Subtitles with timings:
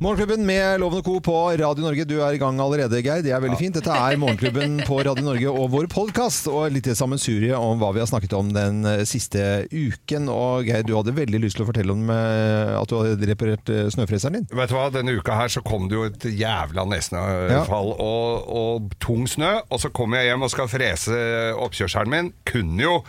[0.00, 1.20] Morgenklubben med Lovende Co.
[1.20, 2.04] på Radio Norge.
[2.06, 3.18] Du er i gang allerede, Geir.
[3.24, 3.74] Det er veldig fint.
[3.74, 6.46] Dette er Morgenklubben på Radio Norge og vår podkast.
[6.52, 10.30] Og litt sammensurie om hva vi har snakket om den eh, siste uken.
[10.30, 13.72] Og Geir, du hadde veldig lyst til å fortelle om eh, at du hadde reparert
[13.74, 14.46] eh, snøfreseren din.
[14.54, 18.98] Vet du hva, Denne uka her så kom det jo et jævla nestenfall og, og
[19.02, 19.56] tung snø.
[19.66, 21.24] Og så kommer jeg hjem og skal frese
[21.58, 22.30] oppkjørselen min.
[22.46, 23.00] Kunne jo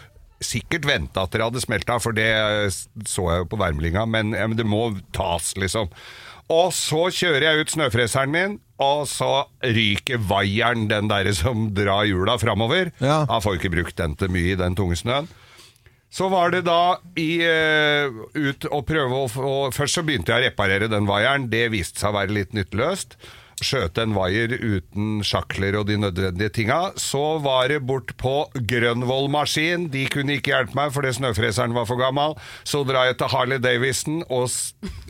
[0.42, 2.32] sikkert vente at dere hadde smelta, for det
[3.06, 5.92] så jeg jo på værmeldinga, men, ja, men det må tas, liksom.
[6.50, 12.08] Og så kjører jeg ut snøfreseren min, og så ryker vaieren, den der som drar
[12.10, 12.90] hjula framover.
[13.04, 13.22] Ja.
[13.28, 15.30] Jeg får ikke brukt den til mye i den tunge snøen.
[16.10, 20.42] Så var det da i, eh, ut og prøve å få Først så begynte jeg
[20.42, 21.50] å reparere den vaieren.
[21.52, 23.14] Det viste seg å være litt nytteløst.
[23.60, 26.80] Skjøte en vaier uten sjakler og de nødvendige tinga.
[27.00, 29.90] Så var det bort på Grønvoll Maskin.
[29.92, 32.38] De kunne ikke hjelpe meg fordi snøfreseren var for gammel.
[32.64, 34.48] Så drar jeg til Harley Davison og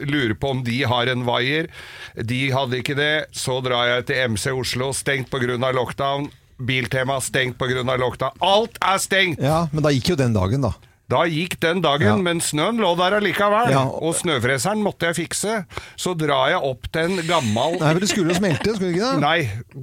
[0.01, 1.69] lurer på om de har en vaier.
[2.17, 3.13] De hadde ikke det.
[3.37, 5.57] Så drar jeg til MC Oslo, stengt pga.
[5.71, 6.31] lockdown.
[6.59, 7.83] Biltema stengt pga.
[7.85, 8.35] lockdown.
[8.41, 9.39] Alt er stengt!
[9.39, 10.73] Ja, men da gikk jo den dagen, da.
[11.09, 12.15] Da gikk den dagen, Ja.
[12.21, 13.71] men snøen lå der allikevel.
[13.73, 13.83] Ja.
[13.89, 15.65] Og snøfreseren måtte jeg fikse.
[15.97, 18.99] Så drar jeg opp til en gammel Nei, men det skulle jo smelte, skulle det
[18.99, 19.21] ikke det?
[19.23, 19.39] Nei,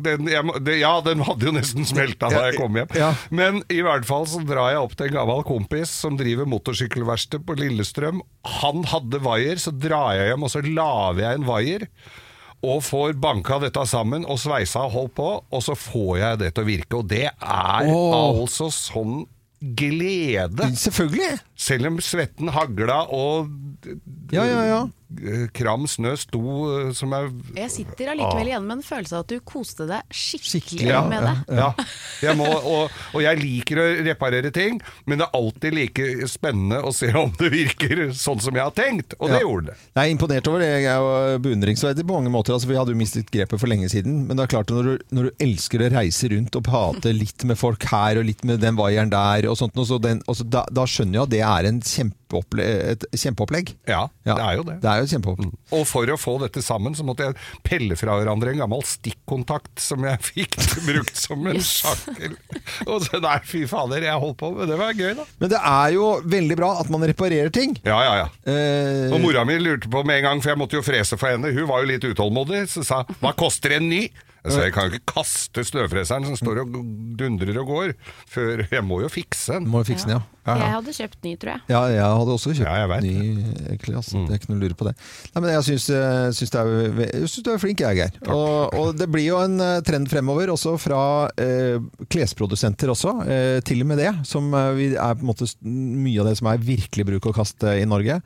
[0.06, 2.94] den, jeg, det, ja, den hadde jo nesten smelta da jeg kom hjem.
[2.94, 3.10] Ja.
[3.34, 7.42] Men i hvert fall så drar jeg opp til en gammel kompis som driver motorsykkelverksted
[7.46, 8.22] på Lillestrøm.
[8.62, 11.88] Han hadde vaier, så drar jeg hjem og så lager jeg en vaier.
[12.66, 16.54] Og får banka dette sammen og sveisa og holdt på, og så får jeg det
[16.54, 17.00] til å virke.
[17.00, 18.40] Og det er oh.
[18.40, 19.24] altså sånn
[19.76, 20.70] glede.
[20.76, 21.38] Selvfølgelig!
[21.56, 23.48] Selv om svetten hagla og
[24.32, 24.80] Ja, ja, ja.
[25.22, 26.40] Eh, kram snø sto
[26.72, 30.02] eh, som er Jeg sitter allikevel igjen med en følelse av at du koste deg
[30.10, 31.56] skikkelig, Skikkelig, ja, med det.
[31.60, 31.68] Ja.
[32.26, 36.80] Jeg må, og, og jeg liker å reparere ting, men det er alltid like spennende
[36.86, 39.14] å se om det virker sånn som jeg har tenkt.
[39.20, 39.44] Og det Ja.
[39.46, 39.76] gjorde det.
[39.96, 40.70] Jeg er imponert over det.
[40.82, 42.54] Jeg er beundringsverdig på mange måter.
[42.56, 44.26] Altså, vi hadde jo mistet grepet for lenge siden.
[44.26, 47.12] Men det er klart at når du, når du elsker å reise rundt og prate
[47.14, 50.22] litt med folk her og litt med den vaieren der, og sånt, og så den,
[50.26, 52.25] og så da, da skjønner jeg at det er en kjempeopple
[52.58, 53.74] et kjempeopplegg.
[53.86, 54.76] Ja, Ja, det er jo det.
[54.82, 55.52] Det er jo et kjempeopplegg.
[55.78, 59.78] Og for å få dette sammen, så måtte jeg pelle fra hverandre en gammel stikkontakt
[59.82, 62.36] som jeg fikk brukt som en sjakkel.
[62.90, 64.78] Og så, nei, fy fader, jeg holdt på med det.
[64.80, 65.24] var gøy, da.
[65.38, 67.76] Men det er jo veldig bra at man reparerer ting.
[67.86, 68.28] Ja, ja, ja.
[68.50, 71.32] Eh, Og mora mi lurte på med en gang, for jeg måtte jo frese for
[71.32, 71.54] henne.
[71.54, 74.10] Hun var jo litt utålmodig, så sa 'hva koster en ny'?
[74.52, 76.74] Sa jeg kan jo ikke kaste snøfreseren som står og
[77.18, 77.94] dundrer og går,
[78.30, 79.68] før jeg må jo fikse den.
[79.70, 80.24] må jo fikse den, ja.
[80.46, 81.62] Ja, Jeg hadde kjøpt ny, tror jeg.
[81.72, 83.14] Ja, jeg hadde også kjøpt Ja, ny,
[83.66, 83.96] egentlig.
[83.98, 84.20] Altså.
[84.28, 84.92] Det er ikke noe å lure på det.
[85.34, 88.20] Nei, men jeg syns, eh, syns, det er, jeg syns du er flink, jeg, Geir.
[88.30, 91.00] Og, og det blir jo en eh, trend fremover, også fra
[91.42, 91.82] eh,
[92.14, 93.16] klesprodusenter også.
[93.26, 96.38] Eh, til og med det, som eh, vi er på en måte mye av det
[96.38, 98.20] som er virkelig bruk og kast i Norge.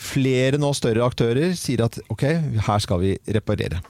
[0.00, 2.24] Flere nå større aktører sier at ok,
[2.70, 3.82] her skal vi reparere.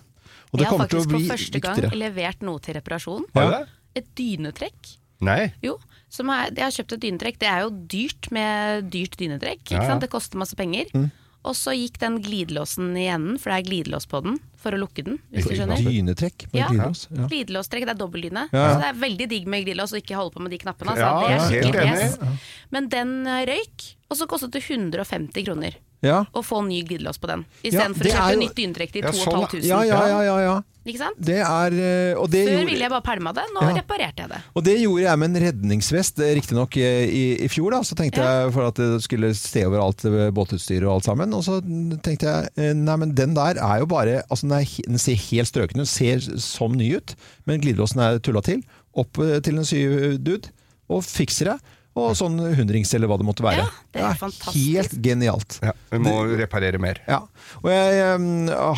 [0.53, 1.99] Og det Jeg har faktisk bli for første gang viktigere.
[2.01, 3.25] levert noe til reparasjon.
[3.37, 3.65] Ja.
[3.95, 4.97] Et dynetrekk.
[5.21, 5.53] Nei.
[5.63, 5.77] Jo,
[6.09, 7.39] som er, jeg har kjøpt et dynetrekk.
[7.39, 9.61] Det er jo dyrt med dyrt dynetrekk.
[9.63, 9.89] Ikke Ja, ja.
[9.93, 10.01] sant?
[10.01, 10.87] Det koster masse penger.
[10.95, 11.11] Mm.
[11.43, 14.81] Og så gikk den glidelåsen i enden, for det er glidelås på den, for å
[14.83, 15.19] lukke den.
[15.33, 15.77] Hvis du skjønner.
[15.81, 16.67] Dynetrekk med Ja.
[16.69, 17.07] glidelås.
[17.17, 17.27] Ja.
[17.31, 18.43] Glidelåstrekk, det er dobbeltdyne.
[18.53, 18.75] Ja, ja.
[18.75, 20.91] Så det er veldig digg med glidelås og ikke holde på med de knappene.
[20.93, 21.07] Altså.
[21.07, 22.19] Ja, det er ja, helt skikkelig enig.
[22.19, 22.51] pes.
[22.71, 26.25] Men den røyk, og så kostet det 150 kroner Ja.
[26.33, 27.45] og få ny glidelås på den.
[27.63, 29.67] Istedenfor ja, å kjøpe er jo- nytt dynetrekk til Ja, sånn, 2500.
[29.69, 30.63] Ja, ja, ja, ja, ja.
[30.89, 31.19] Ikke sant?
[31.21, 33.75] Det er eh, og det Før gjorde- ville jeg bare pælma det, nå Ja.
[33.83, 34.39] reparerte jeg det.
[34.57, 37.71] Og det gjorde jeg med en redningsvest, riktignok i, i fjor.
[37.71, 38.45] da, Så tenkte Ja.
[38.47, 41.35] jeg for at det skulle se over alt eh, båtutstyret og alt sammen.
[41.35, 41.61] Og så
[42.01, 45.15] tenkte jeg eh, nei, men den der er jo bare altså Den, er, den ser
[45.17, 48.65] helt strøken ut, ser som ny ut, men glidelåsen er tulla til.
[48.97, 50.49] Opp eh, til en sydude
[50.89, 51.61] og fikser det.
[51.99, 53.65] Og sånn hundrings eller hva det måtte være.
[53.65, 54.55] Ja, det er fantastisk.
[54.77, 55.57] Helt genialt.
[55.67, 57.01] Ja, vi må reparere mer.
[57.11, 57.19] Ja,
[57.59, 58.05] og jeg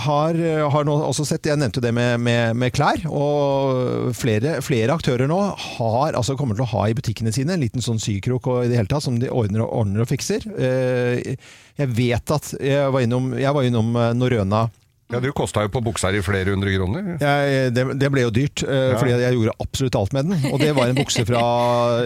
[0.07, 0.39] har,
[0.73, 5.29] har nå også sett, jeg nevnte det med, med, med klær, og flere, flere aktører
[5.29, 5.39] nå
[5.77, 8.73] har, altså kommer til å ha i butikkene sine en liten sånn sykrok og i
[8.73, 10.49] det hele tatt, som de ordner og, ordner og fikser.
[10.57, 11.37] Eh,
[11.83, 14.67] Jeg vet at jeg var innom, jeg var innom eh, Norrøna
[15.13, 17.11] Ja, Du kosta jo på buksa i flere hundre kroner.
[17.21, 18.99] Ja, det, det ble jo dyrt, uh, Ja.
[18.99, 20.47] fordi jeg gjorde absolutt alt med den.
[20.53, 21.43] Og det var en bukse fra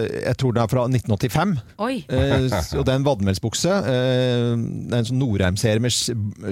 [0.07, 1.55] jeg tror den er fra 1985.
[1.87, 1.95] Oi.
[2.11, 3.73] Uh, og det er en vadmelsbukse.
[3.87, 5.95] Uh, det er en sånn Norheim-serie med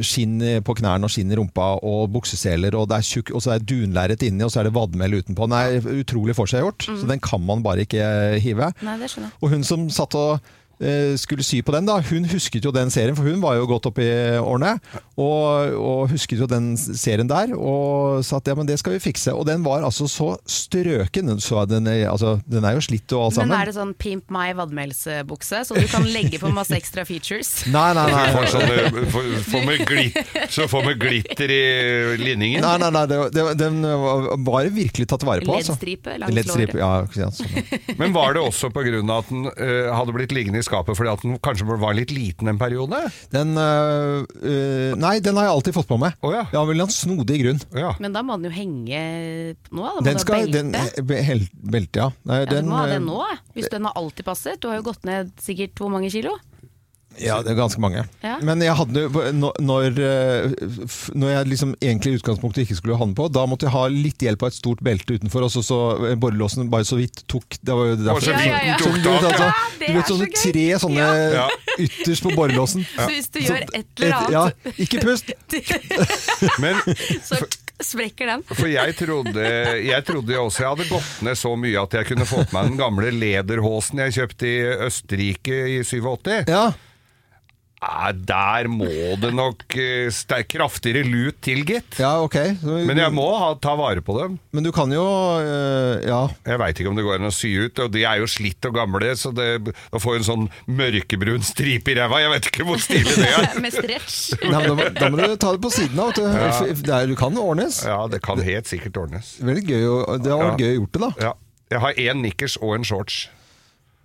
[0.05, 2.75] skinn på knærne og skinn i rumpa og bukseseler.
[2.79, 5.19] Og det er tjukk, og så er det dunlerret inni, og så er det vadmel
[5.19, 5.49] utenpå.
[5.51, 8.71] Den er utrolig forseggjort, så den kan man bare ikke hive.
[8.85, 9.39] Nei, det skjønner jeg.
[9.41, 10.53] Og hun som satt og
[11.21, 11.99] skulle sy på den, da.
[12.03, 14.75] Hun husket jo den serien, for hun var jo godt oppe i årene.
[15.15, 19.03] Og, og husket jo den serien der, og sa at ja, men det skal vi
[19.03, 19.33] fikse.
[19.35, 21.31] Og den var altså så strøken.
[21.39, 23.53] Så den, er- altså, den er jo slitt og alt sammen.
[23.53, 27.53] Men er det sånn Pimp my vadmelsbukse, så du kan legge på masse ekstra features?
[27.75, 28.25] Nei, nei, nei.
[28.35, 30.19] Får sånne, for, for med glitt,
[30.53, 31.63] så får vi glitter i
[32.19, 32.63] linningen.
[32.65, 33.79] Nei, nei, nei det, det, den
[34.45, 35.55] var virkelig tatt vare på.
[35.57, 35.75] Altså.
[35.75, 36.75] LED-stripe langs låret.
[36.79, 36.91] ja,
[37.23, 37.95] ja, sånn.
[37.99, 38.99] Men var det også pga.
[39.15, 42.49] at den uh, hadde blitt liggende i skapet fordi at den kanskje var litt liten
[42.51, 42.99] en periode?
[43.33, 46.17] Den øh, øh, Nei, den har jeg alltid fått på meg.
[46.25, 46.45] Oh, ja.
[46.53, 47.61] Ja, vel en snodig grunn.
[47.77, 47.93] Ja.
[48.03, 49.03] Men da må den jo henge
[49.69, 50.65] nå, da må Den du ha skal belte.
[51.05, 52.09] den, hel- Belte, ja.
[52.29, 53.21] Nei, ja, du må ha øh, den nå,
[53.55, 54.59] hvis den har alltid passet.
[54.61, 56.35] Du har jo gått ned sikkert hvor mange kilo?
[57.21, 58.01] Ja, det er ganske mange.
[58.23, 58.37] Ja.
[58.43, 59.99] Men jeg hadde jo- når, når,
[60.87, 63.73] f- når jeg liksom egentlig i utgangspunktet ikke skulle ha den på, da måtte jeg
[63.75, 65.79] ha litt hjelp av et stort belte utenfor, og så, så
[66.11, 68.21] eh, borrelåsen bare så vidt tok Det var jo derfor.
[68.27, 68.77] så Ja, ja, ja.
[68.83, 71.47] Så du vet, altså, det du vet er så sånne tre sånne Ja.
[71.87, 72.87] ytterst på borrelåsen.
[72.95, 74.47] Så hvis du gjør et eller et- Ja,
[74.77, 75.31] ikke pust!
[76.63, 76.75] Men
[77.23, 77.39] så
[77.83, 78.43] sprekker den.
[78.55, 79.43] For jeg trodde,
[79.83, 82.77] jeg trodde også jeg hadde gått ned så mye at jeg kunne fått meg den
[82.79, 86.45] gamle lederhåsen jeg kjøpte i Østerrike i 87.
[86.47, 86.69] Ja.
[88.25, 88.87] Der må
[89.21, 91.97] det nok uh, kraftigere lut til, gitt.
[91.99, 92.35] ja, ok.
[92.61, 94.39] Så- Men jeg må ha, ta vare på dem.
[94.51, 96.27] Men du kan jo uh, Ja.
[96.45, 98.65] Jeg veit ikke om det går an å sy ut, og de er jo slitt
[98.65, 102.65] og gamle, så det, å få en sånn mørkebrun stripe i ræva, jeg vet ikke
[102.67, 103.59] hvor stilig det er.
[103.63, 104.19] Med stretch.
[104.43, 106.13] Nei, da, må- da må du ta det på siden av.
[106.17, 106.23] du.
[106.25, 107.83] F- Det er, du kan ordnes.
[107.85, 109.35] Ja, det kan helt sikkert ordnes.
[109.41, 109.87] Veldig gøy.
[110.25, 110.65] Det har vært Ja.
[110.65, 111.11] gøy å gjort det, da.
[111.29, 111.33] Ja.
[111.75, 113.27] Jeg har én nikkers og en shorts.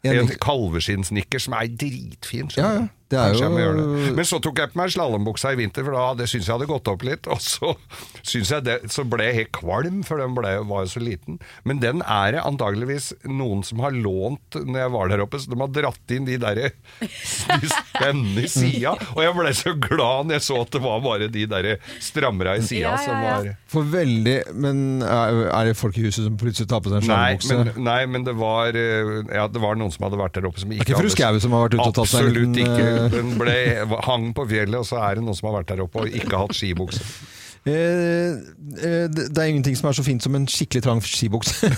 [0.02, 2.48] En En nik- kalveskinnsnikker som er dritfin.
[2.48, 2.88] skjønner Ja, ja.
[3.10, 4.10] Det er Kanskje jeg må gjøre det.
[4.20, 6.68] Men så tok jeg på meg slalåmbuksa i vinter, for da det syns jeg hadde
[6.70, 7.26] gått opp litt.
[7.34, 7.72] Og så,
[8.30, 11.40] jeg det, så ble jeg helt kvalm, for den ble, var jo så liten.
[11.66, 15.50] Men den er det antageligvis noen som har lånt når jeg var der oppe, så
[15.50, 16.70] de har dratt inn de derre
[17.00, 18.94] de spennende i sida.
[19.16, 22.56] Og jeg ble så glad når jeg så at det var bare de derre strammere
[22.60, 26.36] i sida Ja, ja, som var For veldig Men er det folk i huset som
[26.40, 27.74] plutselig tar på seg en Nei slalåmbukse?
[27.74, 30.62] men, nei, men det var eh, Ja, det var noen som hadde vært der oppe
[30.62, 31.06] som ikke ikke hadde-
[32.20, 32.99] Absolutt ikke.
[33.12, 33.58] Den ble,
[34.06, 36.44] hang på fjellet, og så er det noen som har vært der oppe og ikke
[36.44, 37.04] hatt skibukse.
[37.68, 38.30] Eh,
[38.80, 41.68] eh, det er ingenting som er så fint som en skikkelig trang skibukse.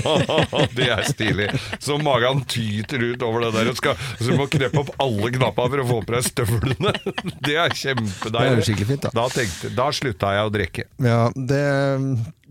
[0.78, 1.50] det er stilig.
[1.84, 5.32] Så magen tyter ut over det der, og skal, så du må kneppe opp alle
[5.34, 6.94] knappene for å få på deg støvlene.
[7.46, 8.62] Det er kjempedeilig.
[8.62, 9.10] Det er fint, da.
[9.16, 10.84] Da, tenkte, da slutta jeg å drikke.
[11.02, 11.62] ja, det,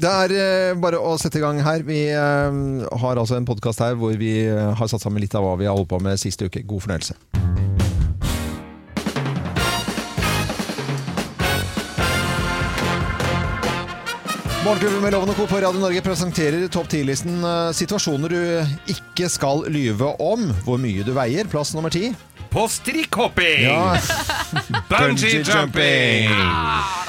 [0.03, 1.85] det er eh, bare å sette i gang her.
[1.87, 5.69] Vi har altså en podkast her hvor vi har satt sammen litt av hva vi
[5.69, 6.65] har holdt på med siste uke.
[6.67, 7.40] God fornøyelse.
[14.61, 15.47] Morgenklubben med Loven og Co.
[15.49, 20.43] på Radio Norge presenterer topp 10-listen eh, situasjoner du ikke skal lyve om.
[20.67, 21.49] Hvor mye du veier.
[21.49, 22.11] Plass nummer ti.
[22.51, 23.63] På strikkhopping!
[23.63, 23.97] Ja,
[24.89, 26.29] Bungee jumping!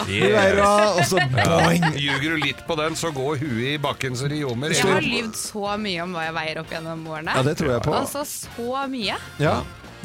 [0.09, 0.61] Yes.
[0.63, 1.83] og så boing!
[1.99, 4.71] Ljuger du litt på den, så går huet i bakken så det ljomer.
[4.71, 7.35] Jeg har lyvd så mye om hva jeg veier opp gjennom årene.
[7.35, 7.97] Ja, det tror jeg på.
[8.05, 9.19] Altså så mye.
[9.43, 9.57] Ja,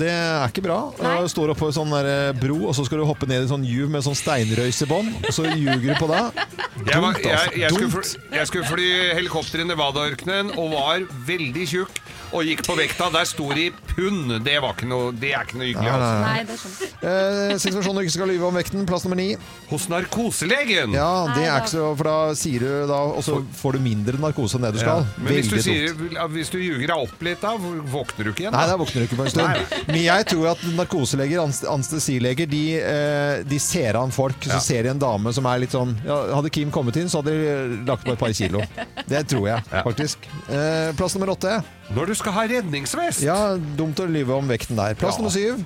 [0.01, 0.79] det er ikke bra.
[1.01, 1.13] Nei.
[1.25, 3.45] Du står oppå en sånn der eh, bro, og så skal du hoppe ned i
[3.45, 7.21] en sånn juv med sånn steinrøys i bånn, og så ljuger du på var, Dumt,
[7.21, 7.53] jeg, altså.
[7.57, 7.95] jeg, skulle Dumt.
[7.95, 12.01] fly, jeg skulle fly helikopter i Nevada-ørkenen og var veldig tjukk
[12.33, 13.09] og gikk på vekta.
[13.13, 14.33] Der sto det i pund.
[14.45, 15.91] Det, var ikke noe, det er ikke noe hyggelig.
[15.93, 16.15] Altså.
[16.23, 17.51] Nei, det skjønner jeg.
[17.51, 18.85] Eh, situasjonen du ikke skal lyve om vekten.
[18.89, 19.29] Plass nummer ni.
[19.69, 20.93] Hos narkoselegen!
[20.95, 24.19] Ja, det er ikke så For da sier du da Og så får du mindre
[24.21, 25.05] narkose enn det du skal.
[25.17, 26.19] Men hvis du, Veldig sier, dumt.
[26.35, 28.55] hvis du ljuger deg opp litt, da våkner du ikke igjen?
[28.55, 28.77] Nei, Da?
[28.79, 29.73] våkner du ikke på en stund.
[29.87, 34.39] Men jeg tror at narkoseleger, anestesileger, de, eh, de ser an folk.
[34.43, 34.59] Så Ja.
[34.63, 37.33] ser de en dame som er litt sånn ja, Hadde Kim kommet inn, så hadde
[37.33, 38.61] de lagt på et par kilo.
[39.07, 39.83] Det tror jeg, Ja.
[39.83, 40.17] faktisk.
[40.49, 41.63] Eh, plass nummer åtte.
[41.93, 43.39] Når du skal ha redningsvest Ja,
[43.79, 44.95] dumt å lyve om vekten der.
[44.99, 45.63] Plass nummer syv.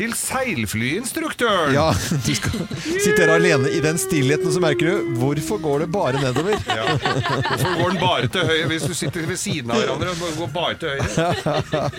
[0.00, 1.74] til seilflyinstruktøren!
[1.76, 1.90] Ja,
[2.26, 2.54] du skal
[3.02, 6.56] sitte her alene i den stillheten, så merker du hvorfor går det bare nedover?
[6.66, 6.86] Ja.
[6.96, 8.68] Hvorfor går den bare til høyre?
[8.72, 11.90] Hvis du sitter ved siden av hverandre, og går bare til høyre.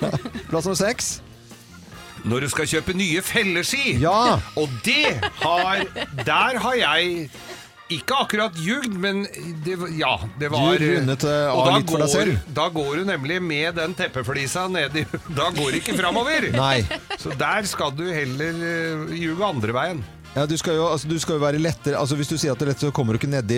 [0.50, 1.12] Plass nummer seks.
[2.24, 3.96] Når du skal kjøpe nye felleski.
[4.02, 4.36] Ja.
[4.62, 5.80] Og det har
[6.26, 7.30] Der har jeg
[7.98, 9.24] ikke akkurat ljugd, men
[9.66, 12.40] det, ja, det var Du rundet, eh, av og da litt for deg går- selv.
[12.62, 15.06] Da går du nemlig med den teppeflisa ned i
[15.40, 16.50] Da går det ikke framover!
[16.56, 16.82] Nei.
[17.20, 20.04] Så der skal du heller uh, ljuge andre veien.
[20.32, 22.60] Ja, du, skal jo, altså, du skal jo være lettere Altså Hvis du sier at
[22.62, 23.58] det er lett, så kommer du ikke nedi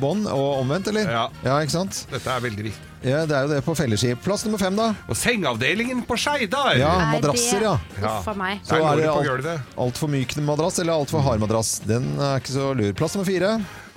[0.00, 1.04] bånn, og omvendt, eller?
[1.12, 1.24] Ja.
[1.44, 1.56] ja.
[1.60, 1.98] ikke sant?
[2.08, 2.86] Dette er veldig viktig.
[3.04, 4.14] Ja, Det er jo det på felleski.
[4.24, 4.86] Plass nummer fem, da.
[5.12, 6.72] Og sengeavdelingen på Skeidar!
[6.80, 7.74] Ja, er madrasser, det- ja.
[8.00, 8.14] Ja.
[8.22, 8.64] Uff a meg.
[8.64, 9.74] Så er det altfor alt- gulvet.
[9.86, 11.76] Altfor myk madrass eller altfor hard madrass.
[11.84, 12.92] Den er ikke så lur.
[12.96, 13.52] Plass nummer fire.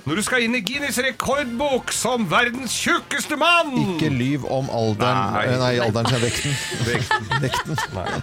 [0.09, 3.75] Når du skal inn i Guinness rekordbok som verdens tjukkeste mann!
[3.77, 5.43] Ikke lyv om alderen Nei.
[5.51, 7.27] Nei, nei alderen sin vekten.
[7.43, 7.77] vekten.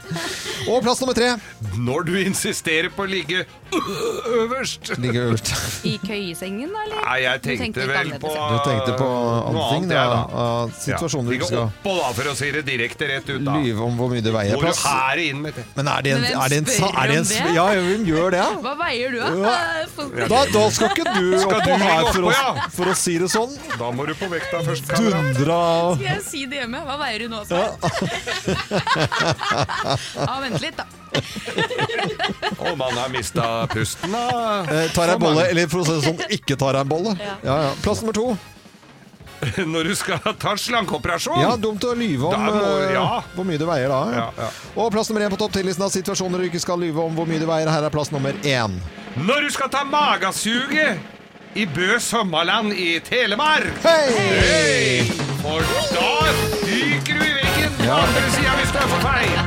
[0.73, 1.37] Og plass nummer tre.
[1.79, 4.97] Når du insisterer på å ligge øverst.
[4.99, 5.53] Ligge øverst.
[5.87, 7.05] I køyesengen, da, eller?
[7.05, 8.35] Nei, jeg tenkte vel på.
[8.35, 10.09] Du tenkte på andre ting, annet, da.
[10.11, 10.43] da.
[10.43, 10.99] Av ja.
[10.99, 13.47] du ikke skal oppå, da, for å si det direkte rett ut.
[13.47, 14.59] da lyve om hvor mye du veier.
[14.59, 14.83] Plass.
[14.83, 15.69] det.
[15.79, 17.55] Men er det en, hvem er det en, spør er det en om det?
[17.61, 18.45] Ja, hvem gjør det?
[18.67, 19.57] Hva veier du, da?
[20.27, 22.33] Da, da skal ikke du du ligge her for, å,
[22.77, 23.53] for å si det sånn.
[23.81, 24.89] Da må du på vekta først.
[24.97, 25.61] Dundra
[25.97, 26.81] Skal jeg si det hjemme?
[26.87, 27.77] Hva veier du nå, Svein?
[30.17, 30.87] Ja, vent litt, da.
[32.67, 34.27] Og man har mista pusten, da.
[34.67, 36.91] eh, Tar jeg en bolle, eller for å si det sånn, ikke tar jeg en
[36.93, 37.17] bolle.
[37.23, 37.73] Ja, ja.
[37.85, 38.27] Plass nummer to.
[39.73, 41.41] Når du skal ta slankeoperasjon.
[41.45, 42.55] Ja, dumt å lyve om må-
[42.87, 43.21] eh, ja.
[43.35, 43.99] hvor mye du veier da.
[44.17, 44.51] Ja, ja.
[44.81, 47.29] Og plass nummer én på topp 10-listen av situasjoner du ikke skal lyve om hvor
[47.29, 47.69] mye du veier.
[47.69, 48.79] Her er plass nummer én.
[49.17, 51.01] Når du skal ta magasuget
[51.57, 53.73] i Bø sommerland i Telemark.
[53.85, 54.13] Hei!
[54.13, 55.05] Hei!
[55.41, 55.61] For
[55.95, 56.11] da
[56.67, 57.97] ryker du i veggen på Ja.
[58.03, 59.41] andre sida hvis du er for feit.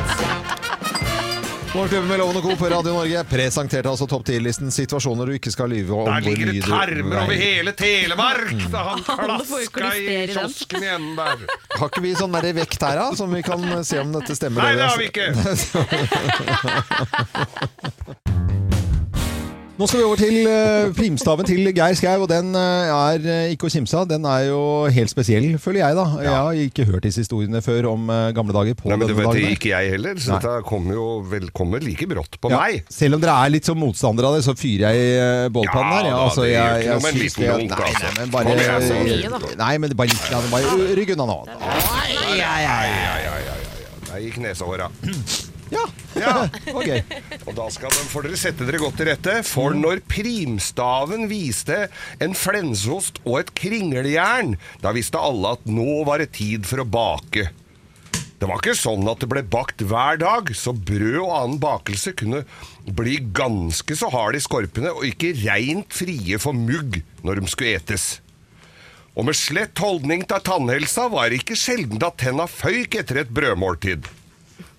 [1.69, 2.55] Morgenklubben med Loven og Co.
[2.57, 6.49] på Radio Norge presenterte altså topp 10-listen situasjoner du ikke skal lyve om Der ligger
[6.49, 8.55] det tarmer over hele Telemark.
[8.73, 11.37] Da han klaska i kiosken igjen der.
[11.77, 13.11] Har ikke vi sånn der vekt her, da?
[13.15, 14.65] Som vi kan se om dette stemmer?
[14.65, 15.29] Nei, det har vi ikke.
[19.79, 23.51] Nå skal vi over til eh, primstaven til Geir Skau, og den eh, er eh,
[23.53, 24.09] ikke å kimse av.
[24.09, 24.57] Den er jo
[24.91, 26.03] helt spesiell, føler jeg, da.
[26.19, 29.13] Jeg har ikke hørt disse historiene før om eh, gamle dager på Nei, men du
[29.15, 29.53] vet dagen.
[29.55, 30.39] ikke jeg heller, så Nei.
[30.43, 32.83] dette kommer jo vel, kommer like brått på Ja, meg.
[32.91, 35.07] Selv om dere er litt som motstandere av det, så fyrer jeg
[35.47, 36.09] i bålpannen her.
[36.09, 38.03] Ja da, altså, jeg- jeg en syns det- Nei, altså.
[38.03, 39.55] nei, men bare.
[39.63, 40.27] Nei, men bare litt.
[40.51, 41.39] Bare rygg unna nå.
[41.55, 43.43] Ai, ai, ai, ai, ai,
[44.11, 44.19] ai.
[44.27, 44.91] Gikk nesehåra.
[45.73, 45.85] Ja,
[46.19, 46.33] Ja.
[46.73, 46.89] ok.
[47.45, 51.85] Og da skal de, får dere sette dere godt til rette, for når primstaven viste
[52.23, 56.87] en flensost og et kringlejern, da visste alle at nå var det tid for å
[56.89, 57.49] bake.
[58.39, 62.13] Det var ikke sånn at det ble bakt hver dag, så brød og annen bakelse
[62.15, 62.45] kunne
[62.87, 67.75] bli ganske så hard i skorpene og ikke reint frie for mugg når de skulle
[67.75, 68.07] etes.
[69.19, 73.35] Og med slett holdning til tannhelsa var det ikke sjelden at tenna føyk etter et
[73.35, 74.07] brødmåltid.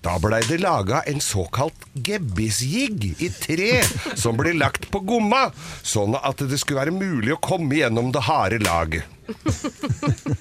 [0.01, 3.83] Da blei det laga en såkalt gebbisjigg i tre,
[4.17, 5.51] som ble lagt på gomma,
[5.85, 9.05] sånn at det skulle være mulig å komme gjennom det harde laget.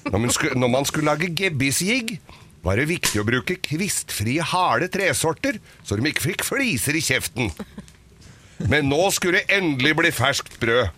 [0.08, 2.16] Når man skulle, når man skulle lage gebbisjigg,
[2.64, 7.52] var det viktig å bruke kvistfrie, harde tresorter, så de ikke fikk fliser i kjeften.
[8.68, 10.88] Men nå skulle det endelig bli ferskt brød.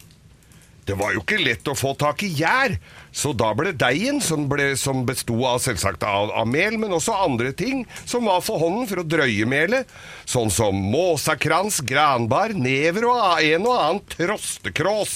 [0.84, 2.72] Det var jo ikke lett å få tak i gjær,
[3.14, 7.14] så da ble deigen, som, ble, som besto av selvsagt av, av mel, men også
[7.22, 9.86] andre ting som var for hånden for å drøye melet,
[10.26, 15.14] sånn som måsakrans, granbar, never og en og annen trostekrås.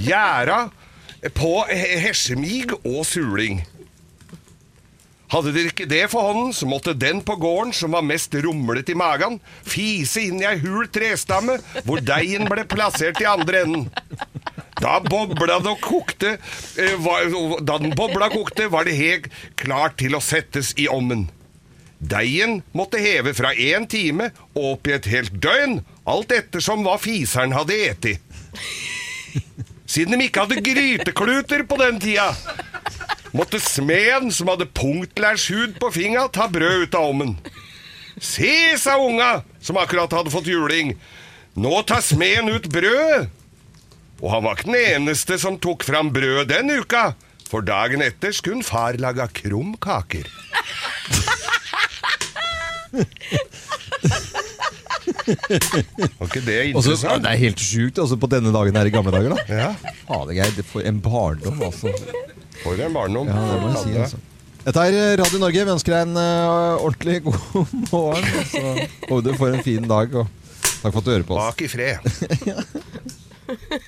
[0.00, 0.62] Gjæra
[1.36, 3.60] på he- hesjemig og suling.
[5.28, 8.88] Hadde dere ikke det for hånden, så måtte den på gården som var mest rumlet
[8.88, 13.88] i magen, fise inn i ei hul trestamme, hvor deigen ble plassert i andre enden.
[14.78, 16.36] Da bobla det og kokte
[16.78, 17.26] eh, var,
[17.66, 19.26] Da den bobla kokte, var det helt
[19.58, 21.26] klart til å settes i ommen.
[21.98, 26.94] Deigen måtte heve fra én time og opp i et helt døgn, alt ettersom hva
[27.02, 28.14] fiseren hadde eti.
[29.88, 32.30] Siden de ikke hadde grytekluter på den tida,
[33.38, 37.36] måtte smeden som hadde punktlærs-hud på finga, ta brød ut av ommen.
[38.18, 40.96] Se, sa unga, som akkurat hadde fått juling.
[41.58, 43.28] Nå tar smeden ut brød.
[44.18, 47.12] Og han var ikke den eneste som tok fram brød den uka,
[47.48, 50.26] for dagen etter skulle far laga krumkaker.
[56.18, 57.12] Var ikke det interessant?
[57.12, 59.36] Også, det er helt sjukt altså, på denne dagen her i gamle dager.
[59.36, 59.60] da.
[59.62, 61.94] Ja, Fader, Geir, en barndom, altså.
[62.62, 63.30] For en barndom.
[63.30, 64.18] Ja, det må jeg si, altså.
[64.68, 65.64] Dette er Radio Norge.
[65.64, 67.36] Vi ønsker deg en uh, ordentlig god
[67.92, 68.24] morgen.
[68.34, 68.64] og Så
[69.08, 70.26] håper du får en fin dag, og
[70.82, 71.44] takk for at du hører på oss.
[71.46, 71.98] Bak i fred.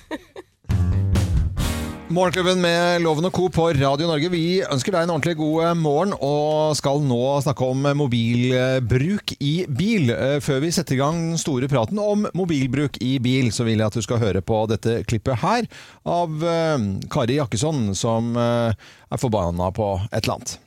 [2.11, 3.45] Morgenklubben med Loven og Co.
[3.53, 4.27] på Radio Norge.
[4.33, 9.51] Vi ønsker deg en ordentlig god eh, morgen, og skal nå snakke om mobilbruk i
[9.71, 10.11] bil.
[10.11, 13.79] Eh, Før vi setter i gang den store praten om mobilbruk i bil, så vil
[13.79, 15.69] jeg at du skal høre på dette klippet her
[16.03, 18.75] av eh, Kari Jakkesson, som eh,
[19.11, 20.57] er forbanna på et eller annet.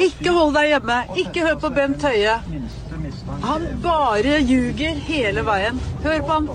[0.00, 0.94] Ikke hold deg hjemme.
[1.20, 2.36] Ikke hør på Bent Høie.
[3.42, 5.80] Han bare ljuger hele veien.
[6.04, 6.48] Hør på han.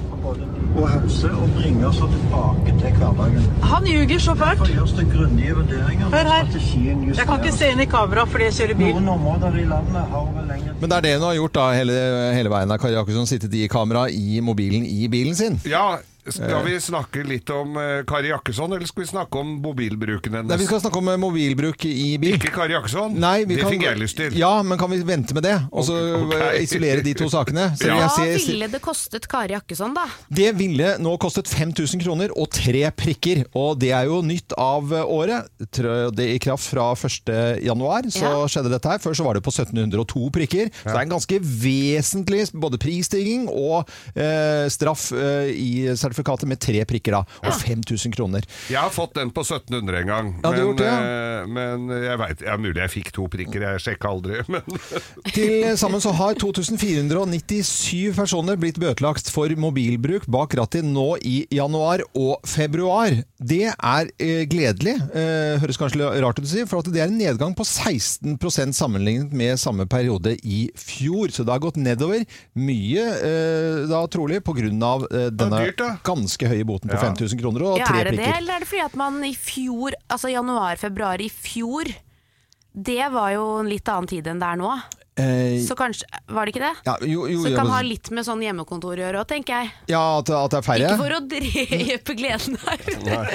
[0.76, 3.46] og helse og bringe oss tilbake til hverdagen.
[3.70, 4.66] Han ljuger så fælt.
[6.16, 6.50] Hør her.
[7.20, 8.96] Jeg kan ikke se inn i kamera fordi jeg kjører bil.
[10.82, 12.02] Men det er det hun har gjort da hele,
[12.40, 12.76] hele veien.
[12.82, 15.62] Kari Jakkesson sittet i kamera i mobilen i bilen sin.
[15.70, 20.34] Ja, Skal vi snakke litt om eh, Kari Jakkesson, eller skal vi snakke om mobilbruken
[20.34, 20.50] hennes?
[20.50, 22.34] Nei, vi skal snakke om eh, mobilbruk i bil.
[22.40, 23.14] Ikke Kari Jakkesson?
[23.22, 24.34] Nei, det kan, fikk jeg lyst til.
[24.40, 25.54] Ja, men kan vi vente med det?
[25.70, 26.34] Og så Ok.
[26.40, 27.68] eh, isolere de to sakene?
[27.78, 28.08] Så Ja.
[28.10, 30.08] Hva ville det kostet Kari Jakkesson, da?
[30.34, 34.90] Det ville nå kostet 5000 kroner og tre prikker, og det er jo nytt av
[35.06, 35.46] året.
[35.62, 37.62] Det i kraft fra 1.
[37.68, 38.42] januar så Ja.
[38.50, 38.98] skjedde dette her.
[39.04, 40.74] Før så var det på 1702 prikker.
[40.82, 43.86] Så det er en ganske vesentlig både prisstigning og
[44.18, 46.15] eh, straff eh, i sertifikatet
[46.46, 48.46] med tre prikker da, og 5000 kroner.
[48.70, 51.00] Jeg har fått den på 1700 en gang, Ja, men, gjort det, ja.
[51.42, 54.42] eh, men jeg vet, ja, mulig jeg fikk to prikker, jeg sjekka aldri.
[54.56, 54.62] Men
[55.34, 62.04] Til sammen så har 2497 personer blitt bøtelagt for mobilbruk bak rattet nå i januar
[62.16, 63.16] og februar.
[63.40, 67.10] Det er eh, gledelig, eh, høres kanskje rart ut å si, for at det er
[67.10, 71.34] en nedgang på 16% sammenlignet med samme periode i fjor.
[71.34, 72.24] Så det har gått nedover
[72.56, 74.56] mye, eh, da trolig, pga.
[74.66, 75.90] Eh, denne dyrt, da.
[76.06, 77.04] Ganske høye boten på Ja.
[77.10, 79.34] 5000 kroner og Ja, tre er det det, eller er det fordi at man i
[79.36, 81.90] fjor, altså januar-februar i fjor,
[82.76, 84.72] det var jo en litt annen tid enn det er nå.
[85.18, 86.74] Eh, Så kanskje, var det ikke det?
[86.86, 89.22] ja, jo, jo, Så det ja, kan men- ha litt med sånn hjemmekontor å gjøre
[89.22, 89.72] òg, tenker jeg.
[89.88, 90.90] ja at, at det er færre?
[90.90, 92.84] Ikke for å drepe gleden her.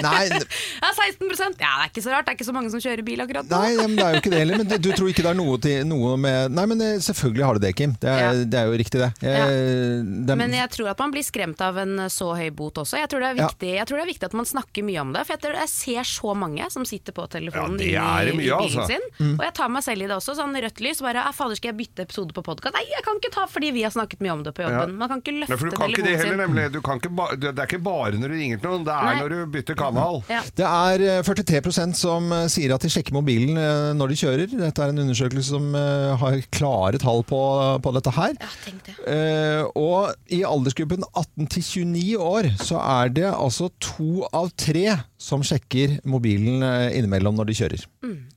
[0.04, 2.26] Nei, Ja, 16% Ja, det er ikke så rart.
[2.26, 3.60] Det er ikke så mange som kjører bil akkurat nå.
[3.62, 4.58] Nei, men det er jo ikke det heller.
[4.60, 7.44] Men du, du tror ikke det er noe, til, noe med Nei, men eh, selvfølgelig
[7.48, 7.96] har det det, Kim.
[8.00, 8.44] Det er, Ja.
[8.44, 9.10] det er jo riktig, det.
[9.24, 12.50] Jeg, Eh, det er- Men jeg tror at man blir skremt av en så høy
[12.52, 12.98] bot også.
[13.00, 13.48] Jeg tror det er Ja.
[13.48, 15.24] viktig, jeg tror det er viktig at man snakker mye om det.
[15.26, 18.50] For jeg, jeg ser så mange som sitter på telefonen Ja, det det i, i
[18.50, 18.86] bilen altså.
[18.86, 19.00] sin.
[19.18, 19.34] Mm.
[19.38, 20.36] Og jeg tar meg selv i det også.
[20.36, 21.00] Sånn rødt lys.
[21.00, 22.74] Bare ah, fader, skal jeg bytte episode på podkast?
[22.76, 24.94] Nei, jeg kan ikke ta fordi vi har snakket mye om det på jobben.
[25.00, 26.66] Man kan ikke Nei, løfte for du kan ikke det heller, nemlig.
[26.74, 29.08] Du kan ikke ba, det er ikke bare når du ringer til noen, det er
[29.08, 29.14] Nei.
[29.22, 30.20] når du bytter kanal.
[30.30, 30.42] Ja.
[30.60, 34.56] Det er eh, 43 som eh, sier at de sjekker mobilen eh, når de kjører.
[34.60, 37.40] Dette er en undersøkelse som eh, har klare tall på,
[37.84, 38.34] på dette her.
[38.40, 38.96] Ja, tenk det.
[39.10, 44.98] Eh, og i aldersgruppen 18 til 29 år så er det altså to av tre
[45.20, 47.82] som sjekker mobilen eh, innimellom når de kjører.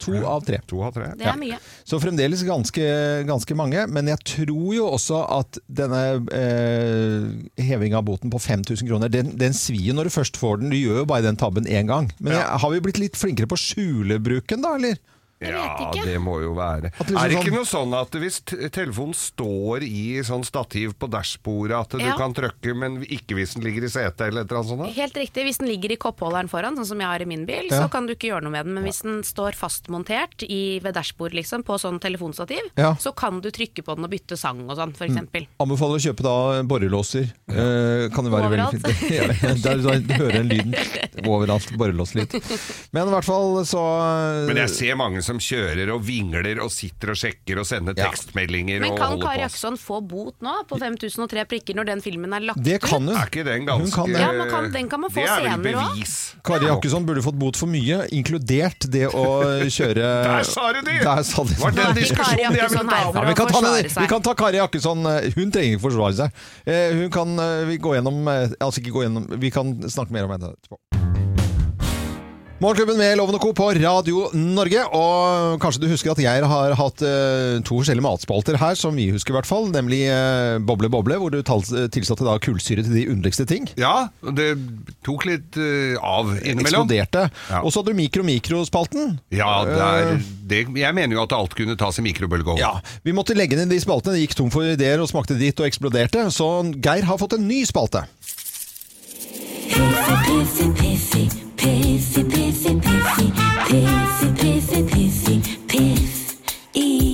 [0.03, 0.57] To av tre.
[0.67, 1.05] To av tre.
[1.15, 1.59] Det er mye.
[1.87, 2.83] Så fremdeles ganske,
[3.29, 6.01] ganske mange, men jeg tror jo også at denne
[6.35, 10.59] eh, hevinga av boten på 5000 kroner, den, den svir jo når du først får
[10.59, 10.73] den.
[10.73, 12.11] Du gjør jo bare den tabben én gang.
[12.19, 12.43] Men Ja.
[12.43, 14.99] jeg, har vi blitt litt flinkere på skjulebruken da, eller?
[15.43, 16.05] Jeg vet Ja, ikke.
[16.05, 16.91] det må jo være.
[16.93, 18.37] At det liksom Er det ikke sånn- noe sånn at hvis
[18.71, 23.63] telefonen står i sånn stativ på dashbordet, at du kan trykke, men ikke hvis den
[23.63, 24.93] ligger i setet eller et eller annet sånt?
[24.95, 25.43] Helt riktig.
[25.45, 27.83] Hvis den ligger i koppholderen foran, sånn som jeg har i min bil, Ja.
[27.83, 28.73] så kan du ikke gjøre noe med den.
[28.75, 32.93] Men hvis den står fastmontert i, ved dashbordet, liksom, på sånn telefonstativ, Ja.
[32.95, 35.47] så kan du trykke på den og bytte sang og sånn, for eksempel.
[35.59, 37.31] Anbefaler å kjøpe da borrelåser.
[37.49, 38.73] Eh, kan det være Overalt.
[38.73, 39.11] veldig fint.
[39.43, 40.73] Ja, der, der, du hører en lyden
[41.27, 41.69] overalt.
[41.77, 42.31] Borrelåslyd.
[42.93, 47.09] Men i hvert fall så Men jeg ser mange som kjører og vingler og sitter
[47.13, 48.09] og sjekker og sender Ja.
[48.09, 49.41] tekstmeldinger Men og kan holder Kari på.
[49.47, 52.89] Jakkesson få bot nå på 5003 prikker når den filmen er lagt Det ut?
[52.89, 53.15] kan hun.
[53.15, 54.19] Er ikke det en ganske Hun kan det.
[54.21, 55.93] Ja, man kan- den kan man få Det er vel senere også.
[55.95, 56.35] bevis.
[56.43, 59.25] Kari Jakkesson burde fått bot for mye, inkludert det å
[59.69, 59.95] kjøre
[60.33, 61.01] Der sa du det!
[61.03, 63.13] Der sa de- Var den Nå er ikke diskusjonen jeg Jakkesson ville ta her opp?
[63.13, 64.01] for Ja, vi, å kan ta forsvare seg.
[64.01, 65.05] vi kan ta Kari Jakkesson.
[65.07, 66.31] eh, Hun trenger ikke forsvare seg.
[66.67, 70.11] Eh, Hun kan eh, vi gå gjennom eh, Altså ikke gå gjennom Vi kan snakke
[70.11, 70.77] mer om henne etterpå.
[72.63, 73.49] Morgenklubben med Loven og Co.
[73.51, 74.85] på Radio Norge.
[74.95, 79.09] Og kanskje du husker at jeg har hatt uh, to forskjellige matspalter her, som vi
[79.11, 79.67] husker i hvert fall.
[79.73, 83.67] Nemlig uh, Boble Boble, hvor du tilsatte da kullsyre til de underligste ting.
[83.75, 84.07] Ja,
[84.39, 84.53] det
[85.03, 86.87] tok litt uh, av innimellom.
[86.87, 87.25] Eksploderte.
[87.51, 87.59] Ja.
[87.59, 89.17] Og så hadde du Mikro-mikrospalten.
[89.35, 92.63] Ja, det er, det, jeg mener jo at alt kunne tas i mikrobølgeovn.
[92.63, 94.15] Ja, Vi måtte legge ned de spaltene.
[94.15, 96.29] det gikk tom for ideer og smakte dritt og eksploderte.
[96.31, 96.47] Så
[96.79, 98.07] Geir har fått en ny spalte.
[99.73, 101.27] Pissy, pissy,
[101.63, 103.31] Piffy, piffy, piffy,
[103.67, 107.12] piffy, piffy, piffy, piff.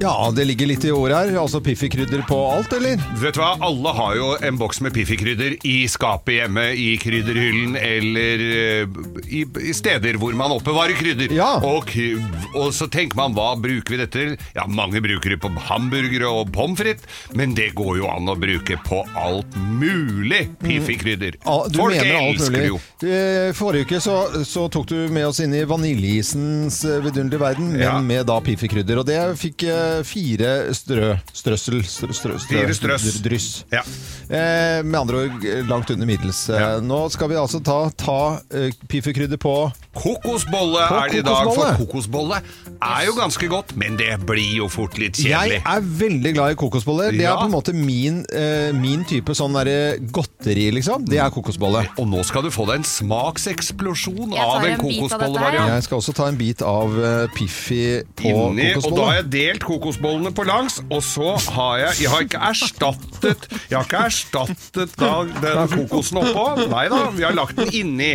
[0.00, 1.32] Ja, det ligger litt i ordet her.
[1.40, 3.00] Altså Piffi-krydder på alt, eller?
[3.18, 7.74] Vet du hva, alle har jo en boks med Piffi-krydder i skapet hjemme, i krydderhyllen
[7.80, 11.34] eller eh, i, i steder hvor man oppbevarer krydder.
[11.34, 11.48] Ja.
[11.66, 12.14] Og, kry-
[12.54, 14.36] og så tenker man, hva bruker vi dette til?
[14.54, 17.02] Ja, mange bruker det på hamburgere og pommes frites,
[17.34, 21.40] men det går jo an å bruke på alt mulig Piffi-krydder.
[21.42, 22.62] Ja, du Folk mener alt elsker mulig.
[22.62, 22.78] det jo.
[23.18, 27.74] Eh, Forrige uke så, så tok du med oss inn i vaniljeisens eh, vidunderlige verden,
[27.74, 27.98] men Ja.
[27.98, 29.02] med da Piffi-krydder.
[29.02, 33.06] Og det fikk eh, fire strø, strøssel strø, strø, strø, Fire strøss.
[33.24, 33.48] Dryss.
[33.72, 33.82] Ja.
[34.28, 36.44] Eh, med andre ord langt under middels.
[36.50, 36.70] Eh, Ja.
[36.80, 38.18] Nå skal vi altså ta, ta
[38.54, 39.54] eh, Piffi-krydder på
[39.98, 42.40] Kokosbolle På er det i dag, for kokosbolle.
[42.78, 45.58] er jo ganske godt, men det blir jo fort litt kjedelig.
[45.58, 47.08] Jeg er veldig glad i kokosbolle.
[47.16, 51.04] Det er på en måte min, eh, min type sånn derre godteri, liksom.
[51.08, 51.82] Det er kokosbolle.
[51.98, 55.18] Og nå skal du få deg en smakseksplosjon Jeg tar av en en bit av
[55.18, 55.72] dette her, kokosbollevariant.
[55.74, 57.82] Jeg skal også ta en bit av eh, Piffi
[58.22, 59.16] på Inni, og da har kokosbolle.
[59.18, 63.84] jeg delt kokosbollene på langs, og så har jeg Jeg har ikke erstattet Jeg har
[63.88, 66.46] ikke erstattet da den kokosen oppå.
[66.70, 68.12] Nei da, vi har lagt den inni.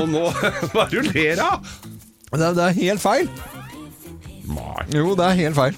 [0.00, 0.22] Og nå
[0.72, 1.50] Hva er det da?
[2.32, 3.28] Det, er- det er helt feil.
[4.52, 4.84] Nei.
[4.96, 5.76] Jo, det er helt feil.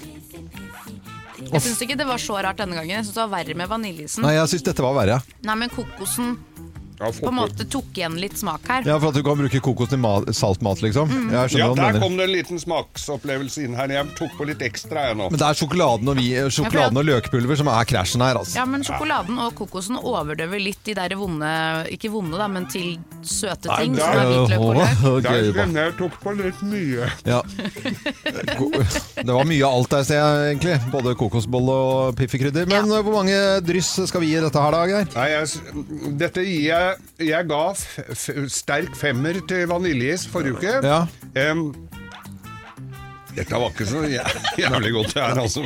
[1.45, 2.89] Jeg syns ikke det var så rart denne gangen.
[2.97, 4.23] Jeg synes det var verre med vaniljeisen.
[4.25, 5.19] Nei, jeg syns dette var verre.
[5.45, 6.33] Nei, men kokosen
[6.97, 8.83] på en måte tok igjen litt smak her.
[8.87, 11.09] Ja, For at du kan bruke kokos til ma saltmat, liksom.
[11.11, 11.99] Jeg Ja, hva du der mener.
[12.01, 13.87] kom det en liten smaksopplevelse inn her.
[13.89, 15.29] Jeg tok på litt ekstra, jeg nå.
[15.31, 18.55] Men det er sjokoladen og, vi, sjokoladen og løkpulver som er krasjen her, altså.
[18.55, 21.51] Ja, men sjokoladen og kokosen overdøver litt de der vonde
[21.91, 23.95] Ikke vonde, da, men til søte ting.
[23.95, 25.23] Nei, der, Som er- hvitløk og løk.
[25.23, 27.09] Der kjenner jeg tok på litt mye.
[27.25, 27.41] Ja.
[29.25, 30.75] Det var mye av alt der, ser jeg egentlig.
[30.93, 32.67] Både kokosbolle og piffikrydder.
[32.69, 33.01] Men Ja.
[33.01, 35.05] hvor mange dryss skal vi gi dette her, da, Geir?
[36.19, 36.84] Dette gir jeg
[37.19, 40.79] Jeg ga f f sterk femmer til vaniljeis forrige uke.
[40.85, 41.03] Ja.
[41.51, 41.69] Um,
[43.35, 43.99] dette var ikke så
[44.55, 45.59] jævlig godt, det her, altså.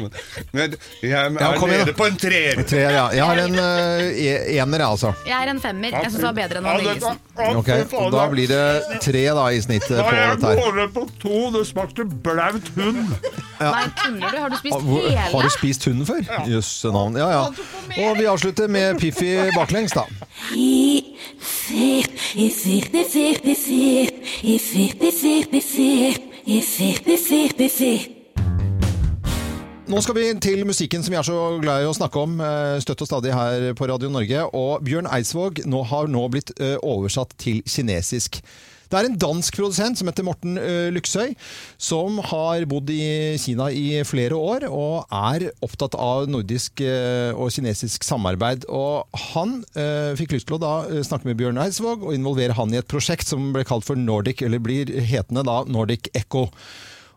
[0.57, 0.71] Men,
[1.05, 2.63] jeg er Ja, kom nede på en treer.
[2.65, 3.03] Tre, ja.
[3.13, 5.11] Jeg har en uh, ener, jeg, altså.
[5.27, 5.93] Jeg er en femmer.
[5.93, 7.19] Jeg syns det var bedre enn Ja, det- vaniljeisen.
[7.37, 10.31] ja, Ok, fy faen, og Da blir det tre da i snitt Nei, på jeg
[10.33, 10.63] dette her.
[10.63, 11.43] går ned på to.
[11.59, 13.03] Det smakte blaut hund.
[13.59, 14.37] Nei, tuller du?
[14.41, 16.25] Har du spist Ah, hvor- Har du spist hunden før?
[16.49, 17.21] Jøsse navn.
[17.21, 17.45] Ja, ja.
[18.09, 20.07] Og vi avslutter med Piffi baklengs, da.
[20.57, 21.03] I
[29.89, 32.75] Nå skal vi til musikken som vi er så glad i å snakke om eh,
[32.83, 34.43] støtt og stadig her på Radio Norge.
[34.53, 38.37] Og Bjørn Eidsvåg nå har nå blitt eh, oversatt til kinesisk.
[38.89, 41.35] Det er en dansk produsent som heter Morten eh, Lyksøy,
[41.77, 47.53] som har bodd i Kina i flere år og er opptatt av nordisk eh, og
[47.53, 48.65] kinesisk samarbeid.
[48.73, 50.73] Og han eh, fikk lyst til å da
[51.05, 54.41] snakke med Bjørn Eidsvåg og involvere han i et prosjekt som ble kalt for Nordic,
[54.45, 56.47] eller blir hetende da Nordic Echo.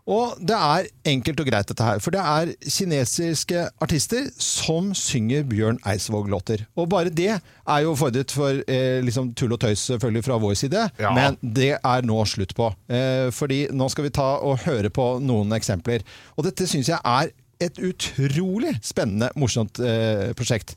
[0.03, 5.45] Og det er enkelt og greit dette her, for det er kinesiske artister som synger
[5.47, 6.65] Bjørn Eidsvåg-låter.
[6.75, 10.57] Og bare det er jo fordret for eh, liksom tull og tøys selvfølgelig fra vår
[10.59, 11.13] side, Ja.
[11.15, 12.67] men det er nå slutt på.
[12.91, 16.03] Eh, fordi nå skal vi ta og høre på noen eksempler.
[16.35, 17.31] Og dette syns jeg er
[17.63, 20.75] et utrolig spennende, morsomt eh, prosjekt.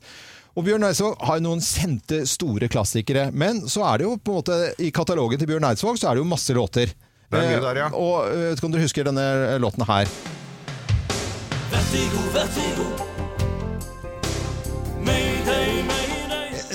[0.57, 3.27] Og Bjørn Eidsvåg har noen kjente, store klassikere.
[3.35, 6.15] Men så er det jo på en måte i katalogen til Bjørn Eidsvåg så er
[6.17, 6.95] det jo masse låter.
[7.27, 7.87] Det er mye der, ja.
[7.91, 9.27] Eh, Og jeg vet ikke om dere husker denne
[9.63, 10.11] låten her.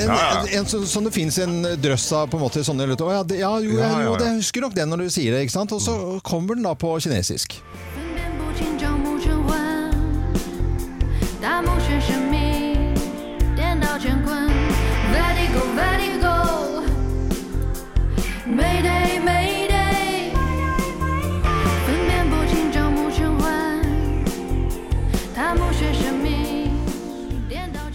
[0.03, 0.41] En, Ja, ja.
[0.41, 2.89] en, en, som, som det fins en drøss av på en måte sånne.
[2.91, 5.45] Ja, det, ja, jo, ja, jo, det jeg husker nok det når du sier det.
[5.47, 5.73] ikke sant?
[5.77, 5.95] Og så
[6.27, 7.61] kommer den da på kinesisk.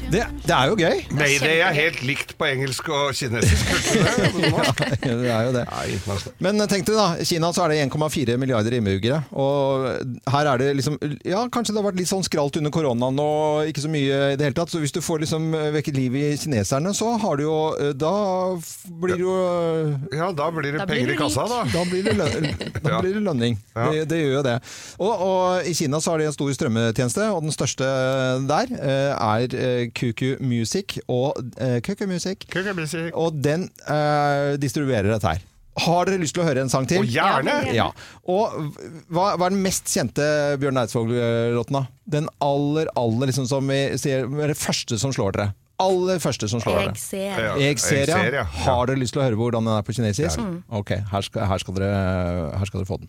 [0.08, 1.02] Det, det er jo gøy!
[1.12, 3.72] Mayday er helt likt på engelsk og kinesisk.
[4.40, 5.00] ja, det?
[5.04, 5.64] det er jo det.
[6.40, 9.18] Men tenk deg da, i Kina så er det 1,4 milliarder innbyggere.
[9.36, 9.84] Og
[10.32, 10.96] her er det liksom
[11.28, 14.38] Ja, kanskje det har vært litt sånn skralt under koronaen og ikke så mye i
[14.40, 14.72] det hele tatt.
[14.72, 17.58] Så hvis du får liksom vekket liv i kineserne, så har du jo
[18.00, 18.14] Da
[19.04, 19.36] blir det jo
[20.16, 21.60] Ja, da blir det Da blir penger i kassa, da.
[21.74, 22.48] Da blir det, løn,
[22.80, 23.60] da blir det lønning.
[23.76, 23.92] Ja.
[23.92, 24.56] Det, det gjør jo det.
[25.04, 27.92] Og, og i Kina så har de en stor strømmetjeneste, og den største
[28.48, 30.99] der eh, er eh, QQ Music.
[31.09, 32.47] Og, eh, QQ Music.
[33.15, 35.49] Og den eh, distribuerer dette her.
[35.83, 37.01] Har dere lyst til å høre en sang til?
[37.01, 37.55] Og gjerne!
[37.73, 37.87] Ja.
[38.29, 38.53] Og
[39.09, 40.27] hva, hva er den mest kjente
[40.61, 41.87] Bjørn Eidsvåg-låten, da?
[42.13, 45.49] Den aller, aller liksom som vi sier, det første som slår dere.
[45.81, 47.01] Aller første som slår Jeg dere.
[47.01, 47.25] ser.
[47.33, 47.57] Ja.
[47.57, 48.05] Jeg ser, ja.
[48.05, 48.45] Jeg ser, ja.
[48.67, 50.45] Har dere lyst til å høre hvordan den er på kinesisk?
[50.69, 53.09] Ok, her skal, her, skal dere, her skal dere få den.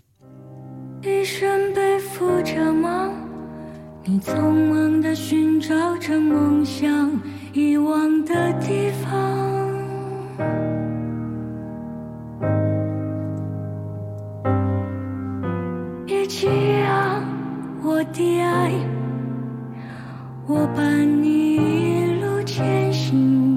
[1.03, 3.11] 一生背负着梦，
[4.10, 7.12] 你匆忙地寻找着梦想
[7.52, 9.12] 遗忘的地方。
[16.06, 16.48] 别急
[16.86, 17.22] 啊
[17.82, 18.72] 我的爱，
[20.46, 23.47] 我伴你一路前行，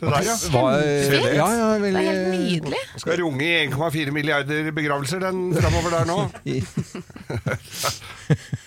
[0.00, 0.34] Se der, ja.
[0.50, 1.36] Hva- Kjempefint.
[1.36, 2.80] ja, ja, Det er helt nydelig.
[3.02, 6.18] Skal runge i 1,4 milliarder begravelser den framover der nå.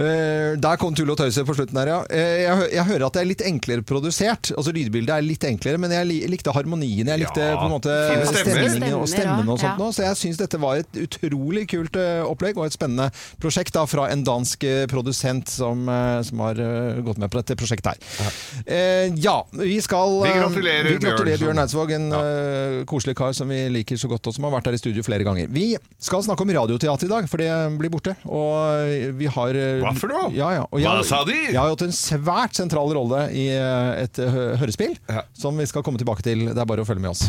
[0.00, 1.98] Eh, der kom tull og tøyset på slutten her, ja.
[2.08, 4.52] Eh, jeg, jeg hører at det er litt enklere produsert.
[4.56, 7.08] Altså Lydbildet er litt enklere, men jeg likte harmonien.
[7.10, 7.94] Jeg likte Ja, på en måte
[8.30, 9.62] stemningen og stemmen og ja.
[9.64, 9.90] sånt nå.
[9.96, 13.10] Så jeg syns dette var et utrolig kult eh, opplegg og et spennende
[13.42, 15.88] prosjekt da, fra en dansk produsent som,
[16.26, 16.58] som har
[17.04, 18.40] gått med på dette prosjektet her.
[18.66, 23.50] Eh, ja, vi skal Vi gratulerer, vi gratulerer Bjørn, Eidsvåg, en eh, koselig kar som
[23.50, 25.50] vi liker så godt, og som har vært her i studio flere ganger.
[25.52, 28.14] Vi skal snakke om radioteater i dag, for det blir borte.
[28.28, 30.30] Og vi har eh, Hva for noe?
[30.36, 30.66] Ja, ja.
[30.70, 31.36] Og jeg, Hva sa de?
[31.50, 34.94] Jeg har hatt en svært sentral rolle i eh, et eh, hørespill,
[35.34, 36.50] som vi skal komme tilbake til.
[36.52, 37.26] Det er bare å følge med oss.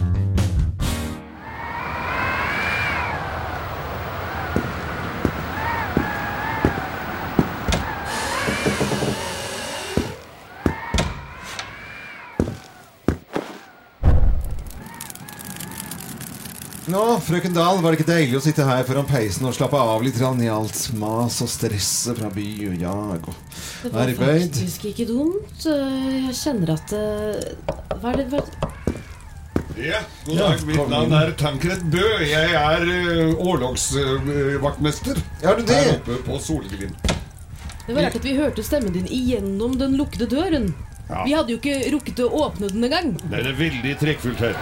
[16.91, 20.01] Nå, frøken Dahl, var det ikke deilig å sitte her foran peisen og slappe av
[20.03, 23.37] litt i alt mas og stresset fra by og jag og arbeid?
[23.85, 24.41] Det var arbeid?
[24.57, 25.63] faktisk ikke dumt.
[25.71, 28.43] Eh, Jeg kjenner at eh, Hva er det hva,
[29.79, 30.49] Ja, god Ja.
[30.67, 32.03] Mitt navn er Tankred Bø.
[32.27, 35.79] Jeg er uh, årlogsvaktmester Er du det?
[35.79, 37.11] her oppe på Solglimt.
[37.87, 40.73] Det var rart at vi hørte stemmen din igjennom den lukkede døren.
[41.11, 41.23] Ja.
[41.27, 43.13] Vi hadde jo ikke rukket å åpne den engang.
[43.27, 44.55] Det er veldig trekkfullt her.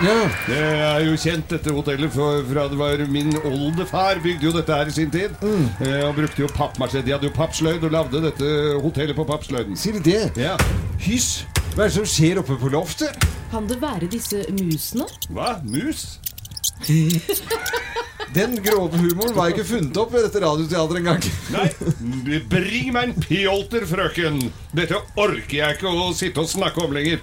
[0.00, 0.14] Ja.
[0.46, 4.78] Det er jo kjent, dette hotellet, for, fra det var min oldefar bygde jo dette
[4.78, 5.34] her i sin tid.
[5.44, 7.02] Eh, og brukte jo pappmasjé.
[7.04, 9.76] De hadde jo pappsløyd og lagde dette hotellet på pappsløyden.
[9.76, 10.30] Sier du det?
[10.40, 10.56] Ja.
[11.04, 11.42] Hysj!
[11.74, 13.28] Hva er det som skjer oppe på loftet?
[13.52, 15.06] Kan det være disse musene?
[15.34, 15.58] Hva?
[15.66, 16.16] Mus?
[18.34, 21.24] Den grove humoren var ikke funnet opp ved dette radioteatret engang.
[21.50, 21.64] Nei,
[22.52, 24.38] bring meg en pjolter, frøken!
[24.76, 27.18] Dette orker jeg ikke å sitte og snakke om lenger.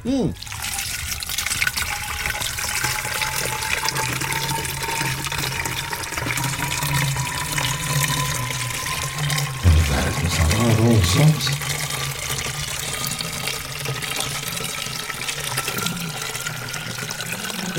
[10.78, 11.67] Det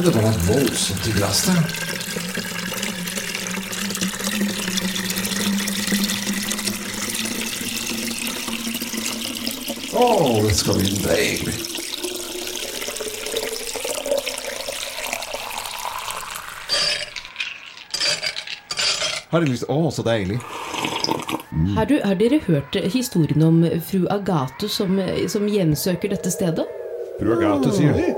[0.04, 1.62] var et voldsomt i glass der.
[9.98, 10.06] Å,
[10.44, 11.56] det skal bli deilig.
[19.28, 20.38] Har du lyst Å, så deilig.
[21.74, 26.70] Har, du, har dere hørt historien om fru Agathe som, som gjensøker dette stedet?
[27.18, 28.17] Fru Agathe, sier de?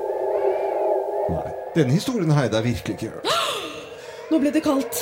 [1.74, 3.26] Denne historien har jeg da virkelig ikke hørt.
[4.30, 5.00] Nå ble det kaldt.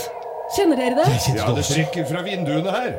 [0.57, 1.07] Kjenner dere det?
[1.37, 2.95] Ja, det trykker fra vinduene her.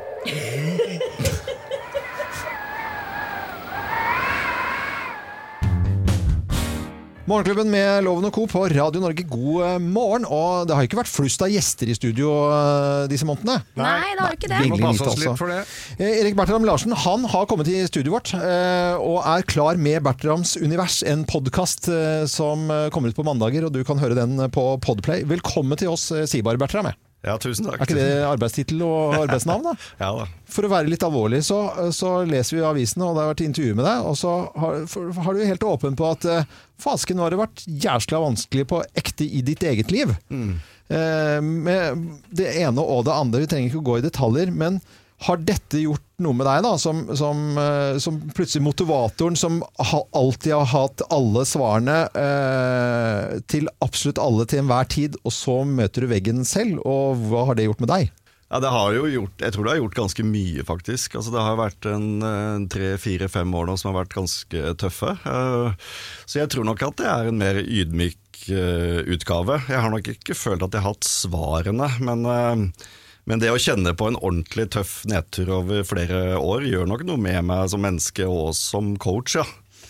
[7.30, 8.48] Morgenklubben med Loven og Co.
[8.50, 10.24] på Radio Norge, god eh, morgen.
[10.26, 13.60] Og det har ikke vært flust av gjester i studio eh, disse månedene.
[13.78, 14.62] Nei, det har jo ikke det.
[14.64, 15.36] Vi må passe lite, altså.
[15.38, 15.60] for det.
[16.00, 20.02] Eh, Erik Bertram Larsen han har kommet i studioet vårt eh, og er klar med
[20.08, 21.92] Bertrams univers, en podkast
[22.32, 25.22] som kommer ut på mandager, og du kan høre den på Podplay.
[25.30, 26.90] Velkommen til oss, Sibar Bertram.
[27.26, 27.82] Ja, tusen takk.
[27.82, 29.74] Er ikke det arbeidstittel og arbeidsnavn, da?
[30.00, 30.28] Ja da.
[30.50, 31.60] For å være litt alvorlig, så,
[31.96, 35.12] så leser vi avisene, og det har vært intervju med deg, og så har, for,
[35.26, 38.82] har du helt åpen på at eh, fasken nå har det vært jævskla vanskelig på
[39.04, 40.16] ekte i ditt eget liv.
[40.32, 42.08] Eh, med
[42.40, 44.80] det ene og det andre, vi trenger ikke å gå i detaljer, men
[45.28, 50.54] har dette gjort noe med deg, da, som, som, eh, som plutselig motivatoren som alltid
[50.56, 56.12] har hatt alle svarene eh, til absolutt alle til enhver tid, og så møter du
[56.12, 58.12] veggen selv, og hva har det gjort med deg?
[58.50, 61.20] Ja, det har jo gjort, jeg tror det har gjort ganske mye, faktisk.
[61.20, 64.72] Altså, det har vært en, en tre, fire, fem år nå som har vært ganske
[64.82, 65.12] tøffe.
[65.22, 65.92] Eh,
[66.26, 69.60] Så jeg tror nok at det er en mer ydmyk eh, utgave.
[69.70, 72.90] Jeg har nok ikke følt at jeg har hatt svarene, men, eh,
[73.30, 77.22] men det å kjenne på en ordentlig tøff nedtur over flere år gjør nok noe
[77.22, 79.46] med meg som menneske og som coach, ja.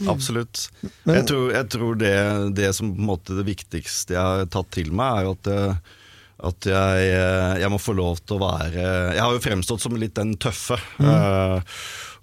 [0.08, 0.68] Absolutt.
[1.04, 2.16] Men- jeg tror, jeg tror det,
[2.56, 5.96] det som på en måte det viktigste jeg har tatt til meg, er at eh,
[6.40, 9.98] at jeg, eh, jeg må få lov til å være Jeg har jo fremstått som
[10.00, 10.78] litt den tøffe.
[11.04, 11.60] eh,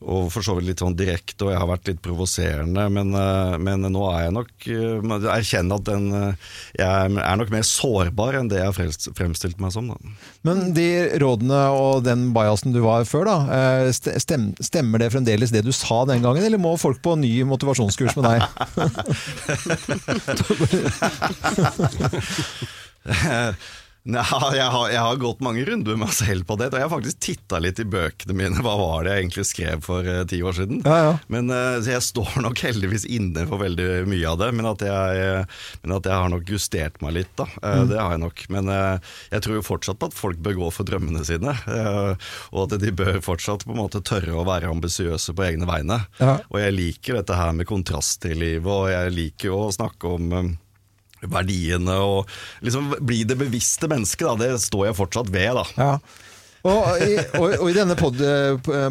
[0.06, 2.84] og for så vidt litt sånn direkte, og jeg har vært litt provoserende.
[2.94, 6.34] Men, eh, men nå er jeg nok eh, erkjenne at den, eh,
[6.78, 8.76] jeg er nok mer sårbar enn det jeg har
[9.18, 9.90] fremstilt meg som.
[9.90, 9.96] Da.
[10.46, 10.88] Men de
[11.22, 13.36] rådene og den bajasen du var før, da,
[13.92, 18.14] stem, stemmer det fremdeles det du sa den gangen, eller må folk på ny motivasjonskurs
[18.20, 18.40] med deg?
[24.06, 24.22] Nei,
[24.56, 26.92] jeg har, jeg har gått mange runder med meg selv på det, og jeg har
[26.92, 28.60] faktisk titta litt i bøkene mine.
[28.62, 30.82] Hva var det jeg egentlig skrev for uh, ti år siden?
[30.86, 31.14] Ja, ja.
[31.32, 35.46] Men uh, jeg står nok heldigvis inne for veldig mye av det, men at jeg,
[35.82, 37.48] men at jeg har nok justert meg litt, da.
[37.62, 37.90] Uh, Mm.
[37.90, 38.42] Det har jeg nok.
[38.50, 42.30] Men eh, jeg tror jo fortsatt på at folk bør gå for drømmene sine, eh,
[42.50, 46.00] og at de bør fortsatt på en måte tørre å være ambisiøse på egne vegne.
[46.18, 46.38] Ja.
[46.50, 50.14] Og jeg liker dette her med kontraster i livet, og jeg liker jo å snakke
[50.16, 50.50] om eh,
[51.24, 52.28] verdiene og
[52.64, 54.36] liksom bli det bevisste mennesket, da.
[54.36, 55.64] Det står jeg fortsatt ved, da.
[55.76, 55.92] Ja.
[56.66, 58.18] Og i, og, og i denne pod,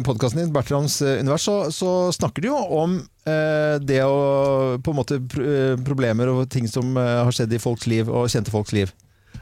[0.06, 2.94] podkasten din, Bertrams eh, univers, så, så snakker du jo om
[3.28, 7.60] eh, det å på en måte eh, problemer og ting som eh, har skjedd i
[7.60, 8.94] folks liv, og kjente folks liv.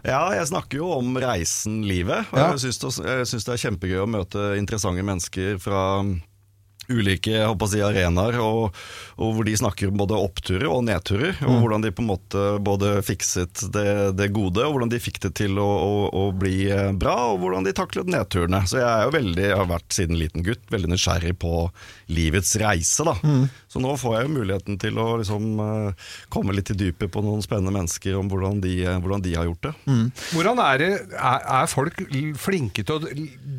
[0.02, 2.26] Ja, jeg snakker jo om reisen livet.
[2.34, 2.48] Og Ja.
[2.56, 5.84] jeg syns det, det er kjempegøy å møte interessante mennesker fra
[6.92, 8.74] ulike håper si, arenaer, og,
[9.16, 11.36] og hvor de snakker om både oppturer og nedturer.
[11.46, 11.60] Og Mm.
[11.62, 13.86] hvordan de på en måte både fikset det,
[14.18, 17.40] det gode, og hvordan de fikk det til å, å, å bli eh, bra, og
[17.44, 18.64] hvordan de taklet nedturene.
[18.68, 21.54] Så jeg er jo veldig, jeg har vært siden liten gutt veldig nysgjerrig på
[22.12, 23.04] livets reise.
[23.06, 23.14] da.
[23.24, 23.46] Mm.
[23.74, 27.24] Så nå får jeg jo muligheten til å liksom, eh, komme litt i dypet på
[27.26, 29.74] noen spennende mennesker om hvordan de, eh, hvordan de har gjort det.
[30.30, 31.98] Hvordan er det er, er folk
[32.38, 33.14] flinke til å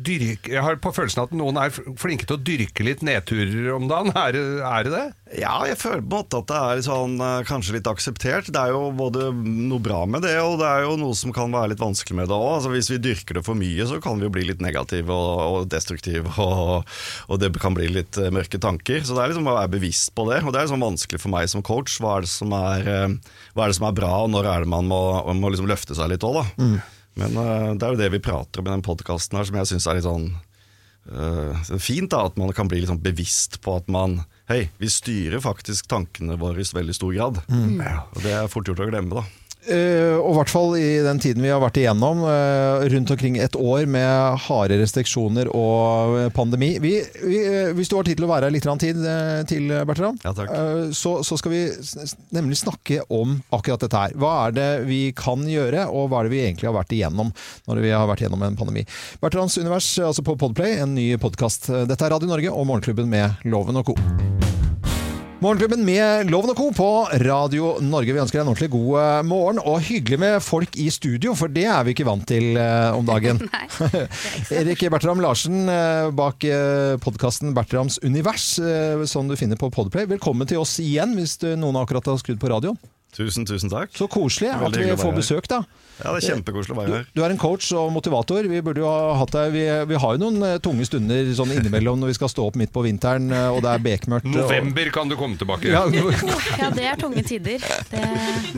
[0.06, 3.90] dyrke Jeg har på følelsen at noen er flinke til å dyrke litt nedturer om
[3.90, 4.14] dagen.
[4.16, 4.92] Er er det?
[4.94, 5.40] det?
[5.42, 8.48] Ja, jeg føler på en måte at det er sånn, eh, kanskje litt akseptert.
[8.52, 11.52] Det er jo både noe bra med det, og det er jo noe som kan
[11.52, 12.50] være litt vanskelig med det òg.
[12.56, 15.42] Altså, hvis vi dyrker det for mye, så kan vi jo bli litt negative og,
[15.60, 16.86] og destruktive, og,
[17.28, 19.02] og det kan bli litt mørke tanker.
[19.04, 21.32] Så det er liksom å være bevisst på det, og det er sånn vanskelig for
[21.32, 21.98] meg som coach.
[22.02, 23.14] Hva er det som er, eh,
[23.54, 25.00] er, det som er bra, og når er det man må,
[25.38, 26.46] må liksom løfte seg litt òg, da.
[26.60, 26.76] Mm.
[27.16, 29.70] Men uh, det er jo det vi prater om i den podkasten her, som jeg
[29.70, 30.26] syns er litt sånn
[31.08, 34.86] uh, fint da, at man kan bli litt sånn bevisst på at man Hei, vi
[34.92, 37.40] styrer faktisk tankene våre i veldig stor grad.
[37.50, 37.80] Mm.
[38.14, 39.45] Og det er fort gjort å glemme, da.
[39.66, 43.38] Eh, og i hvert fall i den tiden vi har vært igjennom, eh, rundt omkring
[43.42, 46.76] et år med harde restriksjoner og pandemi.
[46.82, 49.02] Vi, vi, eh, hvis du har tid til å være her litt tid
[49.50, 51.62] til, Bertrand, eh, så, så skal vi
[52.36, 54.14] nemlig snakke om akkurat dette her.
[54.14, 57.32] Hva er det vi kan gjøre, og hva er det vi egentlig har vært igjennom
[57.66, 58.86] når vi har vært igjennom en pandemi.
[59.22, 61.72] Bertrands univers, altså på Podplay, en ny podkast.
[61.90, 64.65] Dette er Radio Norge og Morgenklubben med Loven og co.
[65.36, 66.70] Morgenklubben med Loven og Co.
[66.72, 66.86] på
[67.20, 68.14] Radio Norge.
[68.14, 71.52] Vi ønsker deg en ordentlig god eh, morgen, og hyggelig med folk i studio, for
[71.52, 73.42] det er vi ikke vant til eh, om dagen.
[74.56, 76.48] Erik Bertram Larsen eh, bak
[77.04, 78.48] podkasten Bertrams univers,
[79.12, 80.08] som du finner på Podplay.
[80.08, 82.80] Velkommen til oss igjen, hvis du, noen akkurat har skrudd på radioen.
[83.16, 83.94] Tusen, tusen takk.
[83.96, 85.62] Så koselig at vi får besøk, da.
[85.96, 87.04] Ja, det er kjempekoselig å være her.
[87.16, 88.44] Du er en coach og motivator.
[88.52, 91.54] Vi burde jo ha hatt deg Vi, vi har jo noen eh, tunge stunder sånn
[91.54, 94.26] innimellom når vi skal stå opp midt på vinteren, eh, og det er bekmørkt.
[94.28, 95.70] og- November kan du komme tilbake.
[95.72, 95.86] Ja,
[96.60, 97.64] Ja, det er tunge tider.
[97.88, 98.02] Det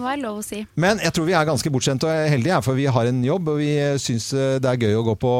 [0.01, 0.65] må være lov å si.
[0.75, 3.61] Men jeg tror vi er ganske bortskjemte og heldige, for vi har en jobb og
[3.63, 3.71] vi
[4.03, 5.33] syns det er gøy å gå på,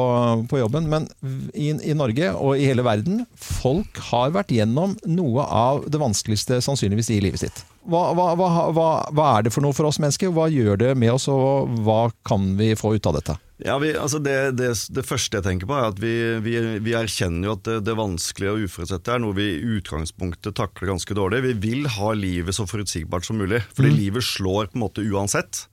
[0.47, 0.87] på jobben.
[0.87, 1.09] Men
[1.51, 6.61] i, i Norge og i hele verden, folk har vært gjennom noe av det vanskeligste
[6.63, 7.65] sannsynligvis i livet sitt.
[7.87, 10.33] Hva, hva, hva, hva, er det for noe for oss mennesker?
[10.35, 13.37] Hva gjør det med oss, og hva kan vi få ut av dette?
[13.63, 16.11] Ja, vi, altså det, det, det første jeg tenker på er at vi,
[16.43, 20.55] vi, vi erkjenner jo at det, det vanskelige og uforutsette er noe vi i utgangspunktet
[20.59, 21.41] takler ganske dårlig.
[21.47, 23.97] Vi vil ha livet så forutsigbart som mulig, fordi Mm.
[23.99, 25.65] livet slår på en måte uansett.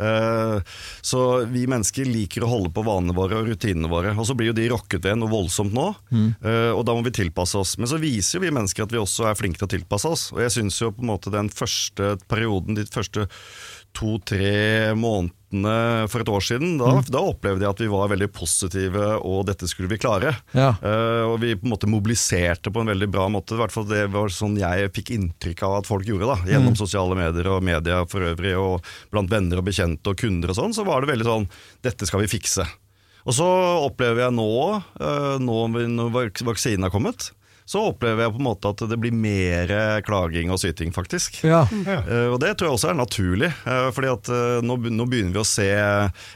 [0.00, 0.60] Eh,
[1.02, 4.14] Så vi mennesker liker å holde på vanene våre og rutinene våre.
[4.16, 6.34] Og så blir jo de rokket ved noe voldsomt nå, Mm.
[6.42, 7.76] eh, og da må vi tilpasse oss.
[7.78, 10.32] Men så viser jo vi mennesker at vi også er flinke til å tilpasse oss.
[10.32, 13.28] Og jeg syns jo på en måte den første perioden, de første
[13.94, 17.04] to-tre månedene for et år siden, da, Mm.
[17.12, 20.32] da opplevde jeg at vi var veldig positive, og dette skulle vi klare.
[20.56, 20.70] Ja.
[20.82, 23.52] Uh, og vi på en måte mobiliserte på en veldig bra måte.
[23.52, 26.72] I hvert fall Det var sånn jeg fikk inntrykk av at folk gjorde, da, gjennom
[26.72, 26.80] Mm.
[26.80, 30.72] sosiale medier og media for øvrig, og blant venner og bekjente og kunder og sånn,
[30.74, 31.48] så var det veldig sånn
[31.82, 32.64] Dette skal vi fikse.
[33.26, 33.44] Og så
[33.86, 37.30] opplever jeg nå, eh, nå når vaksinen har kommet,
[37.64, 39.70] så opplever jeg på en måte at det blir mer
[40.06, 41.42] klaging og syting, faktisk.
[41.46, 41.64] Ja.
[42.02, 45.36] Eh, og det tror jeg også er naturlig, eh, fordi at eh, nå, nå begynner
[45.36, 45.68] vi å se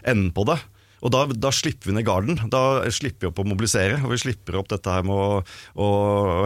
[0.07, 0.59] enden på det.
[1.04, 2.38] Og da, da slipper vi ned garden.
[2.52, 5.40] Da slipper vi opp å mobilisere, og vi slipper opp dette her med å,
[5.76, 5.88] å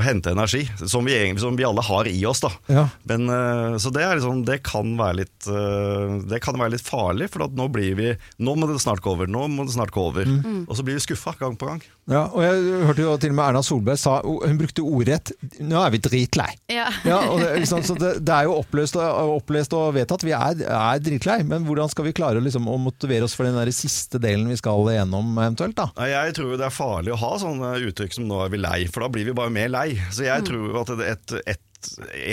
[0.04, 2.42] hente energi, som vi, som vi alle har i oss.
[2.44, 2.52] da.
[2.70, 2.86] Ja.
[3.10, 6.86] Men, eh, så det, er liksom, det, kan være litt, eh, det kan være litt
[6.86, 8.10] farlig, for at nå blir vi
[8.42, 10.26] Nå må det snart gå over, nå må det snart gå over.
[10.26, 10.64] Mm.
[10.66, 11.82] Og så blir vi skuffa gang på gang.
[12.10, 15.78] Ja, og jeg hørte jo til og med Erna Solberg sa Hun brukte ordrett 'nå
[15.78, 16.56] er vi dritlei'.
[16.72, 16.88] Ja.
[17.06, 20.24] Ja, og det, liksom, så det, det er jo oppløst og, opplest og vedtatt.
[20.26, 23.58] Vi er, er dritlei, men hvordan skal vi klare liksom, å motivere oss for den
[23.58, 25.76] der siste delen vi skal gjennom eventuelt?
[25.76, 25.88] da?
[26.08, 29.00] Jeg tror det er farlig å ha sånne uttrykk som 'nå er vi lei', for
[29.00, 29.94] da blir vi bare mer lei.
[30.10, 30.46] Så jeg Mm.
[30.46, 31.60] tror at et, et,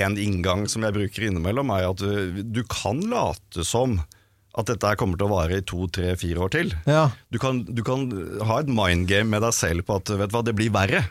[0.04, 4.00] en inngang som jeg bruker innimellom, er at du, du kan late som
[4.58, 6.74] at dette kommer til å vare i to, tre, fire år til.
[6.88, 7.12] Ja.
[7.30, 8.10] Du, kan, du kan
[8.42, 11.04] ha et mind game med deg selv på at vet du hva, det blir verre.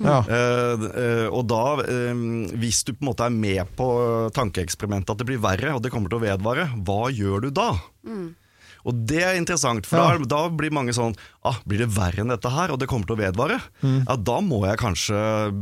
[0.00, 0.24] Ja.
[0.24, 2.14] Uh, uh, og da, uh,
[2.56, 3.86] hvis du på en måte er med på
[4.32, 7.68] tankeeksperimentet at det blir verre, og det kommer til å vedvare, hva gjør du da?
[8.88, 10.16] Og det er interessant, for Ja.
[10.18, 11.14] da, da blir mange sånn
[11.46, 13.58] ah, Blir det verre enn dette her, og det kommer til å vedvare?
[13.82, 14.00] Mm.
[14.08, 15.20] Ja, Da må jeg kanskje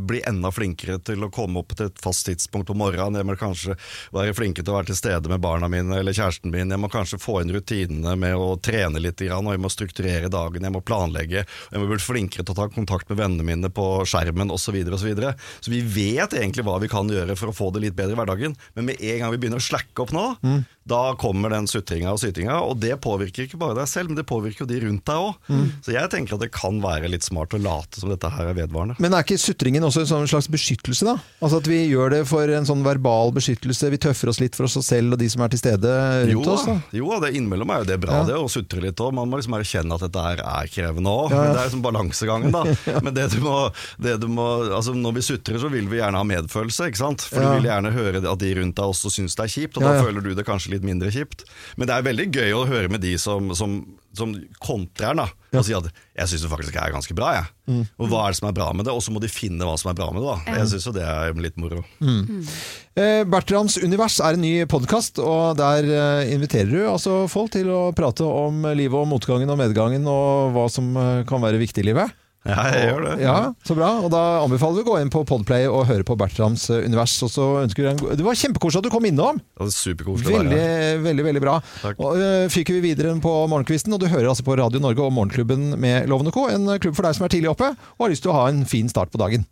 [0.09, 3.19] bli enda flinkere til å komme opp til et fast tidspunkt på morgenen.
[3.21, 3.77] Jeg må kanskje
[4.15, 6.71] være flinkere til å være til stede med barna mine eller kjæresten min.
[6.71, 10.63] Jeg må kanskje få inn rutinene med å trene litt, og jeg må strukturere dagen,
[10.63, 11.45] jeg må planlegge.
[11.45, 14.69] Jeg må bli flinkere til å ta kontakt med vennene mine på skjermen osv.
[14.69, 15.31] Så, videre, og så, videre.
[15.65, 18.19] så vi vet egentlig hva vi kan gjøre for å få det litt bedre i
[18.21, 20.65] hverdagen, men med en gang vi begynner å slacke opp nå, Mm.
[20.87, 24.27] da kommer den sutringa og sytinga, og det påvirker ikke bare deg selv, men det
[24.29, 25.35] påvirker jo de rundt deg òg.
[25.85, 28.57] Så jeg tenker at det kan være litt smart å late som dette her er
[28.59, 28.97] vedvarende.
[29.03, 31.17] Men er ikke sutringen også en sånn slags beskyttelse, da?
[31.45, 34.69] Altså at vi gjør det for en sånn verbal beskyttelse, vi tøffer oss litt for
[34.69, 35.93] oss selv og de som er til stede
[36.31, 36.67] Jo, rundt oss?
[36.69, 36.77] da?
[36.99, 38.25] jo, det innimellom er jo det bra, Ja.
[38.33, 39.13] det å sutre litt òg.
[39.15, 41.31] Man må liksom erkjenne at dette her er krevende òg.
[41.35, 41.53] Ja, ja.
[41.53, 42.65] Det er liksom balansegangen, da.
[43.05, 43.57] Men det du må,
[43.99, 47.23] det du må altså Når vi sutrer, så vil vi gjerne ha medfølelse, ikke sant?
[47.29, 49.85] For du vil gjerne høre at de rundt deg også syns det er kjipt, og
[49.87, 51.45] da føler du det kanskje litt mindre kjipt.
[51.77, 53.79] Men det er veldig gøy å høre med de som, som,
[54.19, 55.35] som kontrer den, ja.
[55.57, 57.47] Og sier at 'jeg syns det faktisk er ganske bra', jeg.
[57.69, 57.85] Mm.
[57.99, 58.93] Og hva er det som er bra med det?
[58.93, 60.59] Og så må de finne hva som er bra med det, da.
[60.59, 61.85] Jeg syns jo det er litt moro.
[62.99, 67.71] Eh, Bertrands univers er en ny podkast, og der eh, inviterer du altså folk til
[67.71, 71.85] å prate om livet og motgangen og medgangen og hva som eh, kan være viktig
[71.85, 72.11] i livet.
[72.47, 73.15] Ja, jeg gjør det.
[73.21, 73.33] Ja,
[73.67, 73.89] Så bra.
[74.05, 77.17] Og da anbefaler vi å gå inn på Podplay og høre på Bertrams eh, univers.
[77.27, 79.41] Og så ønsker vi en god Det var kjempekoselig at du kom innom!
[79.59, 81.03] Var superkoselig å være Veldig, her.
[81.09, 81.57] veldig veldig bra.
[81.83, 81.99] Takk.
[82.01, 85.13] Og uh, fyker vi videre på morgenkvisten, og du hører altså på Radio Norge og
[85.19, 86.47] Morgenklubben med Lovende Co.
[86.53, 88.65] En klubb for deg som er tidlig oppe og har lyst til å ha en
[88.69, 89.45] fin start på dagen.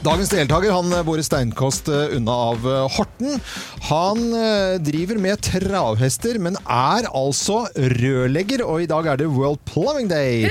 [0.00, 3.34] Dagens deltaker han bor i steinkost eh, unna av eh, Horten.
[3.90, 9.60] Han eh, driver med travhester, men er altså rørlegger, og i dag er det World
[9.68, 10.46] Plumbing Day.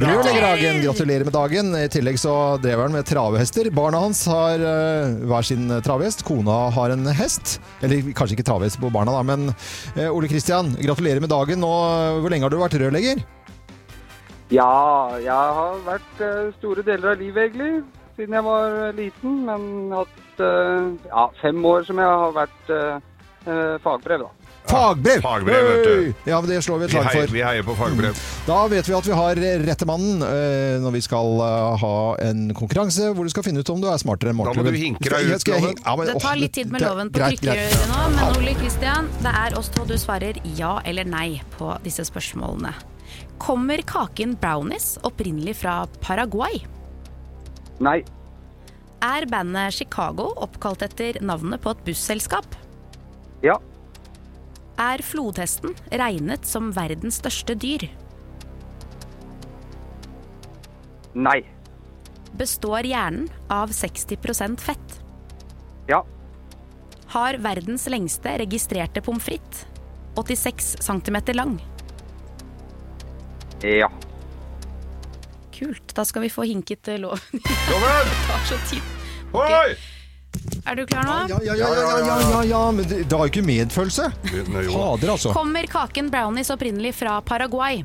[0.00, 1.68] Rørleggerdagen, gratulerer med dagen.
[1.76, 2.32] I tillegg så
[2.64, 3.68] drev han med travhester.
[3.76, 6.24] Barna hans har eh, hver sin travhest.
[6.24, 7.58] Kona har en hest.
[7.84, 9.50] Eller kanskje ikke travhest på barna, da, men
[9.98, 11.60] eh, Ole Kristian, gratulerer med dagen.
[11.60, 13.20] Og hvor lenge har du vært rørlegger?
[14.52, 15.28] Ja, jeg
[15.60, 17.84] har vært eh, store deler av livet egentlig,
[18.16, 19.40] siden jeg var eh, liten.
[19.48, 24.32] Men hatt eh, ja, fem år som jeg har vært eh, fagbrev, da.
[24.64, 25.20] Fagbrev!
[25.20, 26.14] fagbrev, vet du.
[26.30, 27.32] Ja, men Det slår vi et slag heier, for.
[27.36, 28.20] vi heier på fagbrev.
[28.46, 31.42] Da vet vi at vi har rette mannen eh, når vi skal
[31.82, 31.90] ha
[32.24, 34.72] en konkurranse hvor du skal finne ut om du er smartere enn Da må du
[34.72, 35.76] hinke deg ut, Loven.
[35.84, 39.34] ja, men- Det tar litt tid med loven på trykkerøret nå, men Ole Kristian, det
[39.44, 42.72] er oss to du svarer ja eller nei på disse spørsmålene.
[43.38, 46.62] Kommer kaken brownies opprinnelig fra Paraguay?
[47.84, 48.00] Nei.
[49.04, 52.46] Er bandet Chicago oppkalt etter navnet på et busselskap?
[53.44, 53.58] Ja.
[54.80, 57.84] Er flodhesten regnet som verdens største dyr?
[61.14, 61.42] Nei.
[62.34, 64.96] Består hjernen av 60% fett?
[65.90, 66.00] Ja.
[67.14, 69.68] Har verdens lengste registrerte pommes frites
[70.18, 71.58] 86 cm lang?
[75.54, 75.94] Kult.
[75.94, 77.42] Da skal vi få hinket eh, loven.
[77.70, 78.14] Loven!
[78.28, 78.82] Tar så tid.
[79.34, 79.74] Oi!
[80.66, 81.16] Er du klar nå?
[81.30, 84.08] Ja, ja, ja, ja, ja, ja, ja, ja, men det, det har jo ikke medfølelse.
[84.26, 85.32] Fader, altså.
[85.36, 87.84] Kommer kaken brownies opprinnelig fra Paraguay?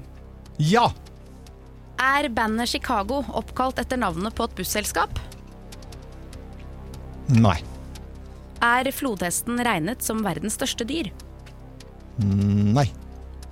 [0.57, 0.89] Ja!
[1.99, 5.19] Er bandet Chicago oppkalt etter navnet på et busselskap?
[7.29, 7.57] Nei.
[8.65, 11.11] Er flodhesten regnet som verdens største dyr?
[12.19, 12.87] Nei.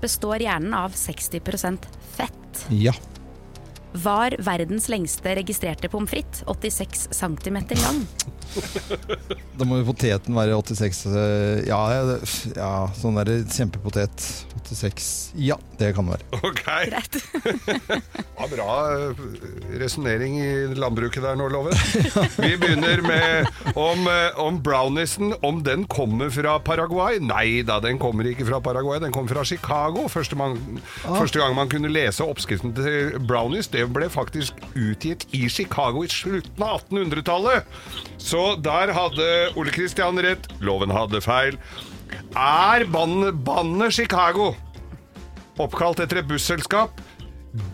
[0.02, 1.86] Består hjernen av 60%
[2.18, 2.66] fett?
[2.74, 2.96] Ja.
[4.04, 8.04] Var verdens lengste registrerte pommes frites 86 cm lang?
[9.58, 11.80] Da må jo poteten være 86 eh, Ja,
[12.56, 14.28] ja, sånn der kjempepotet.
[14.68, 16.42] 86 Ja, det kan det være.
[16.52, 16.64] Ok.
[16.92, 17.20] Greit.
[18.38, 18.74] Ja, bra
[19.82, 21.74] resonnering i landbruket der nå, Loven.
[22.38, 25.34] Vi begynner med om, eh, om brownisen.
[25.42, 27.18] om den kommer fra Paraguay.
[27.24, 30.06] Nei da, den kommer ikke fra Paraguay, den kommer fra Chicago.
[30.08, 30.60] Første, man,
[31.02, 36.12] første gang man kunne lese oppskriften til brownies, det ble faktisk utgitt i Chicago i
[36.12, 37.68] slutten av 1800-tallet.
[38.22, 39.28] Så der hadde
[39.58, 41.60] Ole Kristian rett, Loven hadde feil.
[42.38, 44.54] Er bandet Chicago
[45.58, 47.02] oppkalt etter et busselskap?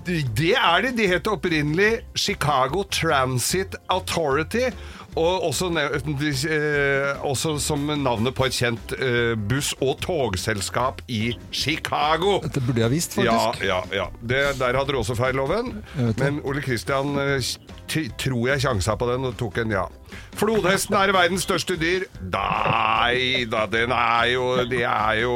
[0.07, 0.93] Det er det.
[0.97, 4.69] De het opprinnelig Chicago Transit Authority.
[5.19, 12.39] Og også, eh, også som navnet på et kjent eh, buss- og togselskap i Chicago.
[12.43, 13.61] Dette burde jeg visst, faktisk.
[13.63, 14.07] Ja, ja, ja.
[14.21, 15.83] Det, der hadde du også feil, Loven.
[16.17, 17.51] Men Ole Kristian eh,
[18.17, 19.85] tror jeg sjansa på den og tok en ja.
[20.37, 22.07] Flodhesten er verdens største dyr.
[22.33, 25.35] Nei da, den er jo Det er jo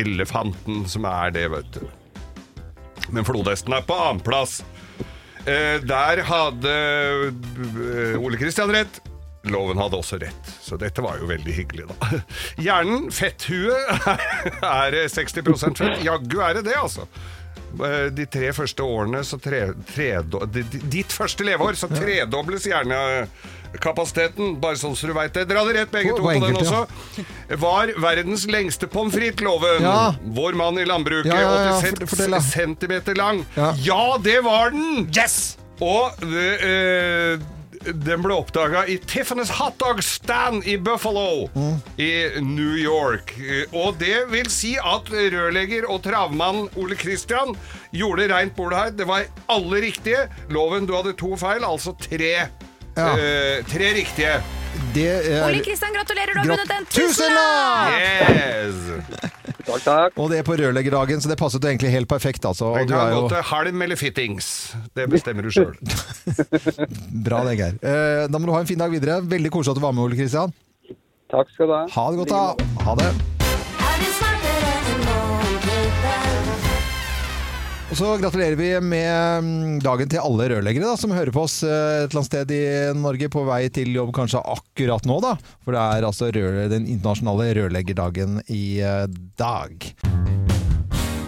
[0.00, 1.84] elefanten som er det, vet du.
[3.14, 4.60] Men flodhesten er på annenplass.
[5.46, 6.72] Eh, der hadde
[7.32, 9.00] eh, Ole Kristian rett.
[9.46, 12.18] Loven hadde også rett, så dette var jo veldig hyggelig, da.
[12.58, 13.76] Hjernen, fetthue,
[14.66, 16.02] er 60% fett.
[16.02, 17.06] Jaggu er det det, altså.
[17.76, 19.72] Eh, De tre første årene så tre,
[20.52, 25.46] di- Ditt første leveår så tredobles hjernekapasiteten, bare sånn så du veit det.
[25.48, 26.86] Dere hadde rett begge to på den også.
[27.60, 29.82] Var verdens lengste pommes frites-loven.
[29.82, 30.14] Ja.
[30.38, 33.44] Vår mann i landbruket, Ja, ja, ja, 86 fort- centimeter lang.
[33.56, 34.16] Ja.
[34.22, 35.08] Det var den!
[35.12, 35.56] Yes!
[35.80, 37.38] Og det, eh,
[37.92, 41.76] den ble oppdaga i Tiffany's hotdog stand i Buffalo Mm.
[41.98, 42.10] i
[42.42, 43.34] New York.
[43.72, 47.54] Og det vil si at rørlegger og travmann Ole Kristian
[47.92, 48.90] gjorde reint bord her.
[48.90, 50.26] Det var alle riktige.
[50.50, 52.34] Loven, du hadde to feil, altså tre.
[52.96, 53.08] Ja.
[53.12, 54.38] Uh, tre riktige.
[54.94, 57.92] Det er Ole Kristian, gratulerer, du har vunnet en Tusenlapp!
[58.00, 59.45] Yes!
[59.66, 60.18] Takk, takk.
[60.22, 62.44] Og det er på rørleggerdagen, så det passet jo egentlig helt perfekt.
[62.46, 62.70] Altså.
[62.70, 64.50] Og du kan er gå jo til halm eller fittings.
[64.94, 65.74] Det bestemmer du sjøl.
[67.26, 67.78] bra, det, Geir.
[67.82, 69.18] Eh, Da må du ha en fin dag videre.
[69.26, 70.54] Veldig koselig at du var med, Ole Kristian.
[71.32, 71.86] Takk skal du ha.
[71.96, 72.84] Ha det godt, da.
[72.86, 73.35] Ha det.
[77.86, 81.60] Og så gratulerer vi med mm, dagen til alle rørleggere da, som hører på oss
[81.62, 81.70] eh,
[82.02, 82.64] et eller annet sted i
[82.98, 85.20] Norge på vei til jobb kanskje akkurat nå.
[85.22, 85.36] da.
[85.62, 89.04] For det er altså den internasjonale rørleggerdagen i eh,
[89.38, 89.86] dag.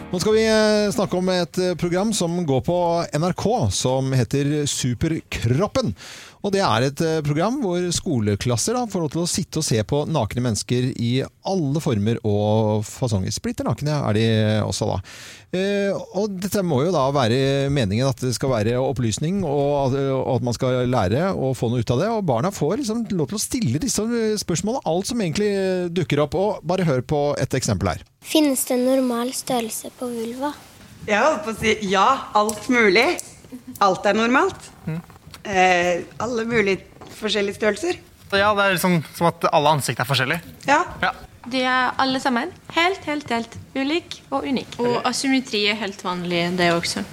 [0.09, 2.79] Nå skal vi eh, snakke om et program som går på
[3.15, 3.47] NRK,
[3.79, 5.95] som heter Superkroppen.
[6.45, 9.66] Og det er et eh, program hvor skoleklasser da, får lov til å sitte og
[9.66, 11.12] se på nakne mennesker i
[11.49, 13.34] alle former og fasonger.
[13.34, 14.26] Splitter nakne er de
[14.62, 14.99] også da.
[15.59, 19.99] Eh, og dette må jo da være meningen at det skal være opplysning, og at,
[20.14, 22.12] og at man skal lære og få noe ut av det.
[22.14, 24.07] Og barna får liksom lov til å stille disse
[24.45, 25.51] spørsmålene, alt som egentlig
[25.97, 26.39] dukker opp.
[26.39, 28.07] Og bare hør på et eksempel her.
[28.22, 30.55] Finnes det normal størrelse på vulva?
[31.09, 33.07] Jeg holdt på å si ja, alt mulig.
[33.82, 34.68] Alt er normalt.
[35.49, 36.85] Eh, alle mulige
[37.19, 37.99] forskjellige størrelser.
[38.33, 40.41] Ja, det er liksom som at alle ansikt er forskjellige.
[40.69, 40.83] Ja.
[41.49, 44.77] De er alle sammen helt, helt, helt ulik og unik.
[44.85, 47.05] Og asymmetri er helt vanlig, det også.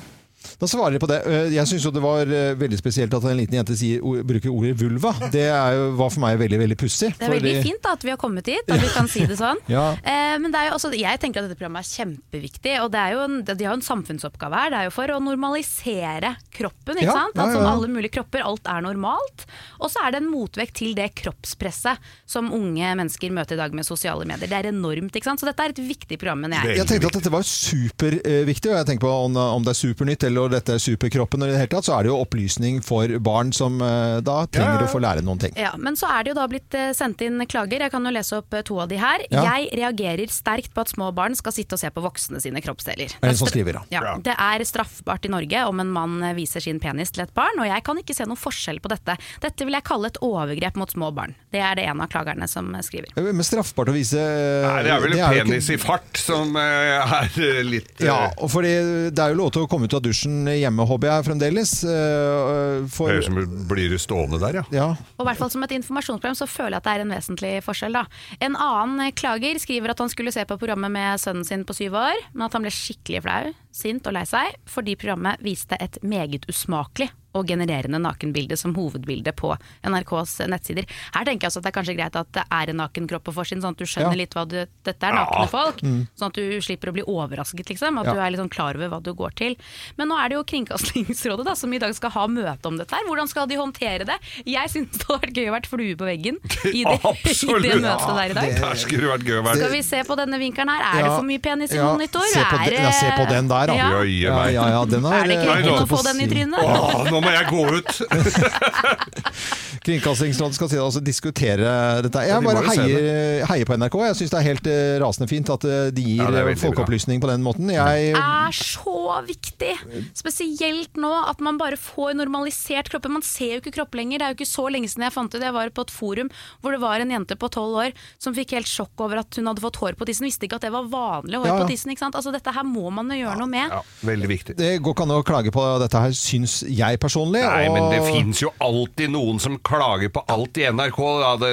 [0.66, 1.20] Da svarer de på det.
[1.30, 4.50] Eh, Jeg syns jo det var eh, veldig spesielt at en liten jente sier, bruker
[4.50, 5.12] ordet vulva.
[5.30, 7.12] Det er jo, var for meg veldig veldig pussig.
[7.20, 9.26] Det er veldig fordi- fint da, at vi har kommet hit, at vi kan si
[9.30, 9.62] det sånn.
[9.76, 9.92] Ja.
[10.02, 13.00] eh, men det er jo også, jeg tenker at dette programmet er kjempeviktig, og det
[13.04, 14.74] er jo en, de har jo en samfunnsoppgave her.
[14.74, 16.98] Det er jo for å normalisere kroppen.
[16.98, 17.38] ikke Ja, sant?
[17.46, 19.46] Altså, ja, alle mulige kropper, alt er normalt.
[19.80, 23.74] Og så er det en motvekt til det kroppspresset som unge mennesker møter i dag
[23.78, 24.50] med sosiale medier.
[24.50, 25.42] Det er enormt, ikke sant?
[25.44, 26.82] Så dette er et viktig program, mener jeg.
[26.82, 30.24] Jeg tenkte at dette var superviktig, og jeg tenker på om, om det er Supernytt
[30.28, 33.12] eller dette er Superkroppen, og i det hele tatt, så er det jo opplysning for
[33.24, 35.56] barn som eh, da trenger å få lære noen ting.
[35.60, 37.84] Ja, Men så er det jo da blitt eh, sendt inn klager.
[37.86, 39.26] Jeg kan jo lese opp eh, to av de her.
[39.34, 39.44] Ja.
[39.56, 43.16] Jeg reagerer sterkt på at små barn skal sitte og se på voksne sine kroppsdeler.
[43.20, 43.82] Er det en som skriver.
[43.94, 44.16] Ja, Ja.
[44.26, 47.68] Det er straffbart i Norge om en mann viser sin penis til et barn, og
[47.70, 49.16] jeg kan ikke se noen forskjell på dette.
[49.44, 51.34] Dette vil jeg kalle et overgrep mot små barn.
[51.54, 53.12] Det er det en av klagerne som skriver.
[53.18, 57.30] Men straffbart å vise Nei, det er vel det er penis i fart som er
[57.66, 58.74] litt Ja, og fordi
[59.16, 61.72] det er jo lov til å komme ut av dusjen hjemme, håper jeg fremdeles.
[61.88, 64.64] eh, For, Det er som blir du stående der, ja.
[64.76, 64.88] ja.
[65.18, 67.54] Og i hvert fall Som et informasjonsprogram så føler jeg at det er en vesentlig
[67.66, 67.98] forskjell.
[67.98, 68.06] da.
[68.44, 71.76] En annen eh, klager skriver at han skulle se på programmet med sønnen sin på
[71.78, 75.78] syv år, men at han ble skikkelig flau, sint og lei seg fordi programmet viste
[75.80, 79.52] et meget usmakelig og genererende nakenbilde som hovedbilde på
[79.86, 80.86] NRKs nettsider.
[81.16, 83.26] Her tenker jeg også at det er kanskje greit at det er en naken kropp
[83.28, 84.22] på forsiden, sånn at du skjønner Ja.
[84.24, 84.56] litt hva du
[84.86, 85.48] Dette er nakne Ja.
[85.52, 85.82] folk.
[85.82, 86.08] Mm.
[86.18, 88.00] Sånn at du slipper å bli overrasket, liksom.
[88.00, 88.14] At Ja.
[88.14, 89.56] du er litt sånn klar over hva du går til.
[89.98, 92.92] Men nå er det jo Kringkastingsrådet da, som i dag skal ha møte om dette
[92.96, 93.04] her.
[93.08, 94.18] Hvordan skal de håndtere det?
[94.46, 96.38] Jeg syns det hadde vært gøy å vært flue på veggen
[96.72, 98.50] i det, i det møtet der i dag.
[98.62, 99.58] Der skulle det vært gøy å være.
[99.60, 100.82] Skal vi se på denne vinkelen her?
[101.00, 102.26] Er det for mye penis i monitor?
[102.32, 103.76] Se på, Er ja, se på den der, da.
[103.76, 103.90] Ja.
[104.06, 106.60] Ja, ja, den Er det ikke eh, å få den i trynet?
[106.60, 107.92] Åh, nå må jeg gå ut!
[109.86, 111.74] Kringkastingsrådet skal si, altså, diskutere
[112.06, 112.24] dette.
[112.26, 113.98] Jeg bare heier, heier på NRK.
[114.10, 116.58] Jeg syns det er helt eh, rasende fint at eh, de gir Ja, det eh,
[116.62, 117.70] folkeopplysning på den måten.
[117.74, 118.96] Jeg er så
[119.28, 119.74] viktig.
[120.18, 123.14] Spesielt nå at man bare får normalisert kroppen.
[123.20, 124.22] Man ser jo ikke kropp lenger.
[124.22, 126.32] Det er jo ikke så lenge siden jeg fant ut Jeg var på et forum
[126.64, 129.50] hvor det var en jente på tolv år som fikk helt sjokk over at hun
[129.52, 130.26] hadde fått hår på tissen.
[130.26, 131.62] Visste ikke at det var vanlig hår Ja, ja.
[131.62, 131.94] på tissen.
[131.94, 132.18] Ikke sant?
[132.18, 133.70] Altså, dette her må man jo gjøre noe med.
[133.76, 134.58] Ja, veldig viktig.
[134.58, 137.15] Det går ikke an å klage på dette her, syns jeg personlig.
[137.24, 141.00] Nei, men det og- fins jo alltid noen som klager på alt i NRK.
[141.42, 141.52] Det,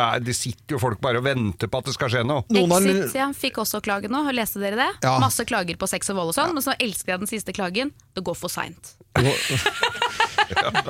[0.00, 2.44] er, det sitter jo folk bare og venter på at det skal skje noe.
[2.48, 4.90] Exit ja, fikk også klage nå, leste dere det?
[5.04, 5.18] Ja.
[5.22, 7.92] Masse klager på sex og vold og sånn, men så elsker jeg den siste klagen.
[8.16, 8.94] Det går for seint.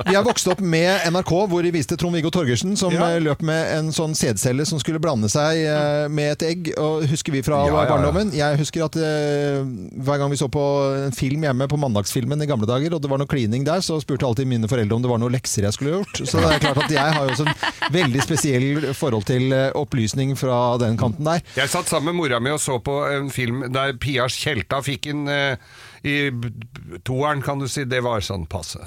[0.07, 3.09] Vi har vokst opp med NRK, hvor de viste Trond-Viggo Torgersen som Ja.
[3.15, 6.71] eh, løp med en sånn sædcelle som skulle blande seg eh, med et egg.
[6.77, 8.31] Og husker vi fra Ja, barndommen?
[8.35, 9.63] Jeg husker at eh,
[9.97, 10.63] hver gang vi så på
[11.07, 13.99] en film hjemme på mandagsfilmen i gamle dager, og det var noe klining der, så
[14.03, 16.21] spurte alltid mine foreldre om det var noen lekser jeg skulle gjort.
[16.27, 19.71] Så det er klart at jeg har jo også en veldig spesiell forhold til eh,
[19.77, 21.43] opplysning fra den kanten der.
[21.57, 25.09] Jeg satt sammen med mora mi og så på en film der Pia Tjelta fikk
[25.11, 25.55] en eh,
[26.07, 27.83] i toeren, kan du si.
[27.89, 28.79] Det var sånn passe.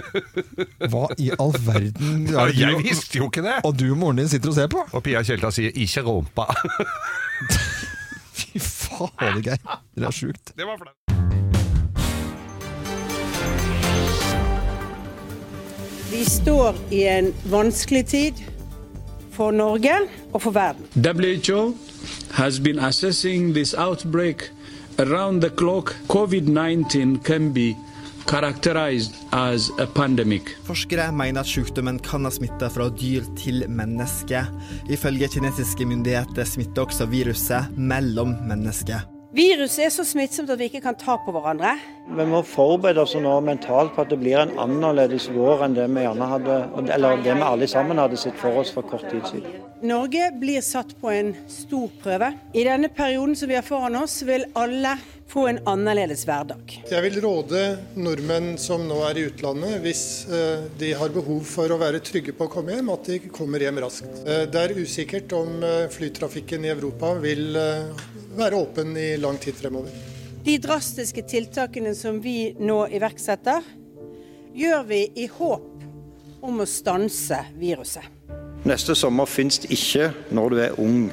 [0.92, 3.58] Hva i all verden Ja, jeg visste jo ikke det!
[3.64, 4.84] Og du og moren din sitter og ser på?
[4.90, 6.48] Og Pia Tjelta sier 'ikke rumpa'.
[8.40, 9.60] Fy faen, Geir.
[9.94, 10.52] Det er sjukt.
[10.56, 10.96] Det var flaut.
[16.10, 18.32] Vi står i en vanskelig tid
[19.32, 19.94] for Norge
[20.32, 20.86] og for verden.
[20.96, 21.74] WHO
[22.32, 24.50] has been assessing this outbreak
[25.00, 25.94] around the clock.
[26.08, 27.76] COVID 19 can be
[28.26, 30.42] characterized as a pandemic.
[30.64, 34.44] Forskere mener at sykdommen kan ha smitta fra dyr til menneske.
[34.88, 39.19] Ifølge kinesiske myndigheter smitter også viruset mellom mennesker.
[39.30, 41.76] Viruset er så smittsomt at vi ikke kan ta på hverandre.
[42.18, 45.84] Vi må forberede oss nå mentalt på at det blir en annerledes vår enn det
[45.94, 46.56] vi hadde,
[46.96, 49.60] eller det vi alle sammen hadde sett for oss for kort tid siden.
[49.86, 52.32] Norge blir satt på en stor prøve.
[52.58, 54.96] I denne perioden som vi har foran oss, vil alle
[55.30, 56.72] få en annerledes hverdag.
[56.90, 57.62] Jeg vil råde
[57.94, 62.34] nordmenn som nå er i utlandet, hvis eh, de har behov for å være trygge
[62.34, 64.24] på å komme hjem, at de kommer hjem raskt.
[64.24, 67.54] Eh, Det er usikkert om eh, flytrafikken i Europa vil
[68.38, 69.94] være åpen i lang tid fremover.
[70.42, 73.62] De drastiske tiltakene som vi nå iverksetter,
[74.56, 78.06] gjør vi i håp om å stanse viruset.
[78.66, 81.10] Neste sommer det ikke når du er ung.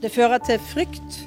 [0.00, 1.24] Det fører til frykt,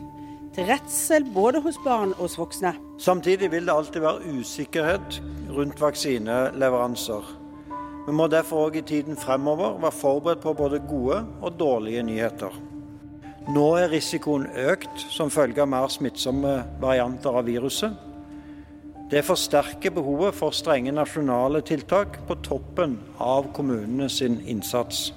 [0.58, 2.72] til redsel både hos barn og hos voksne.
[2.98, 5.20] Samtidig vil det alltid være usikkerhet
[5.54, 7.28] rundt vaksineleveranser.
[8.08, 12.56] Vi må derfor òg i tiden fremover være forberedt på både gode og dårlige nyheter.
[13.54, 17.94] Nå er risikoen økt som følge av mer smittsomme varianter av viruset.
[19.12, 25.12] Det forsterker behovet for strenge nasjonale tiltak på toppen av kommunenes innsats.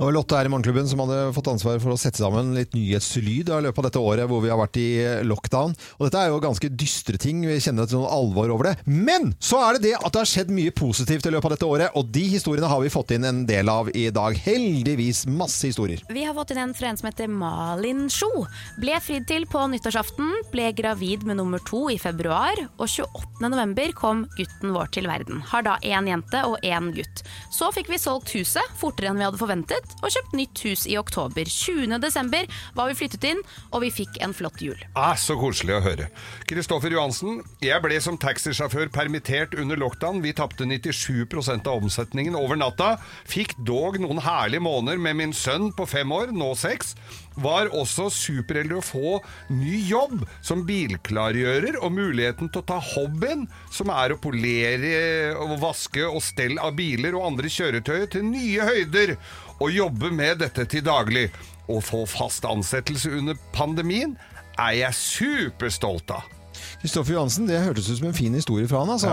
[0.00, 2.72] Det var Lotte her i Morgenklubben som hadde fått ansvar for å sette sammen litt
[2.72, 4.86] nyhetslyd i løpet av dette året hvor vi har vært i
[5.28, 5.74] lockdown.
[5.98, 8.72] Og dette er jo ganske dystre ting, vi kjenner et sånn alvor over det.
[8.88, 11.68] Men så er det det at det har skjedd mye positivt i løpet av dette
[11.68, 14.38] året, og de historiene har vi fått inn en del av i dag.
[14.40, 16.00] Heldigvis masse historier.
[16.08, 18.46] Vi har fått inn en fra en som heter Malin Sjo.
[18.80, 23.44] Ble fridd til på nyttårsaften, ble gravid med nummer to i februar, og 28.
[23.52, 25.44] november kom gutten vår til verden.
[25.52, 27.20] Har da én jente og én gutt.
[27.52, 30.96] Så fikk vi solgt huset fortere enn vi hadde forventet, og kjøpt nytt hus i
[31.00, 31.48] oktober.
[31.50, 31.98] 20.
[32.02, 34.78] desember var vi flyttet inn, og vi fikk en flott jul.
[34.94, 36.10] Ah, så koselig å høre.
[36.50, 40.22] Kristoffer Johansen, jeg ble som taxisjåfør permittert under lockdown.
[40.24, 42.94] Vi tapte 97% av omsetningen over natta.
[43.28, 46.94] Fikk dog noen herlige måneder med min sønn på fem år, nå seks.
[47.40, 49.12] Var også superheldig å få
[49.54, 55.56] ny jobb som bilklargjører og muligheten til å ta hobbyen, som er å polere og
[55.62, 59.14] vaske og stell av biler og andre kjøretøy til nye høyder,
[59.60, 61.28] og jobbe med dette til daglig.
[61.70, 64.16] Å få fast ansettelse under pandemien
[64.58, 66.39] er jeg superstolt av.
[66.82, 68.92] Kristoffer Johansen, det hørtes ut som en fin historie fra han.
[68.96, 69.10] Altså.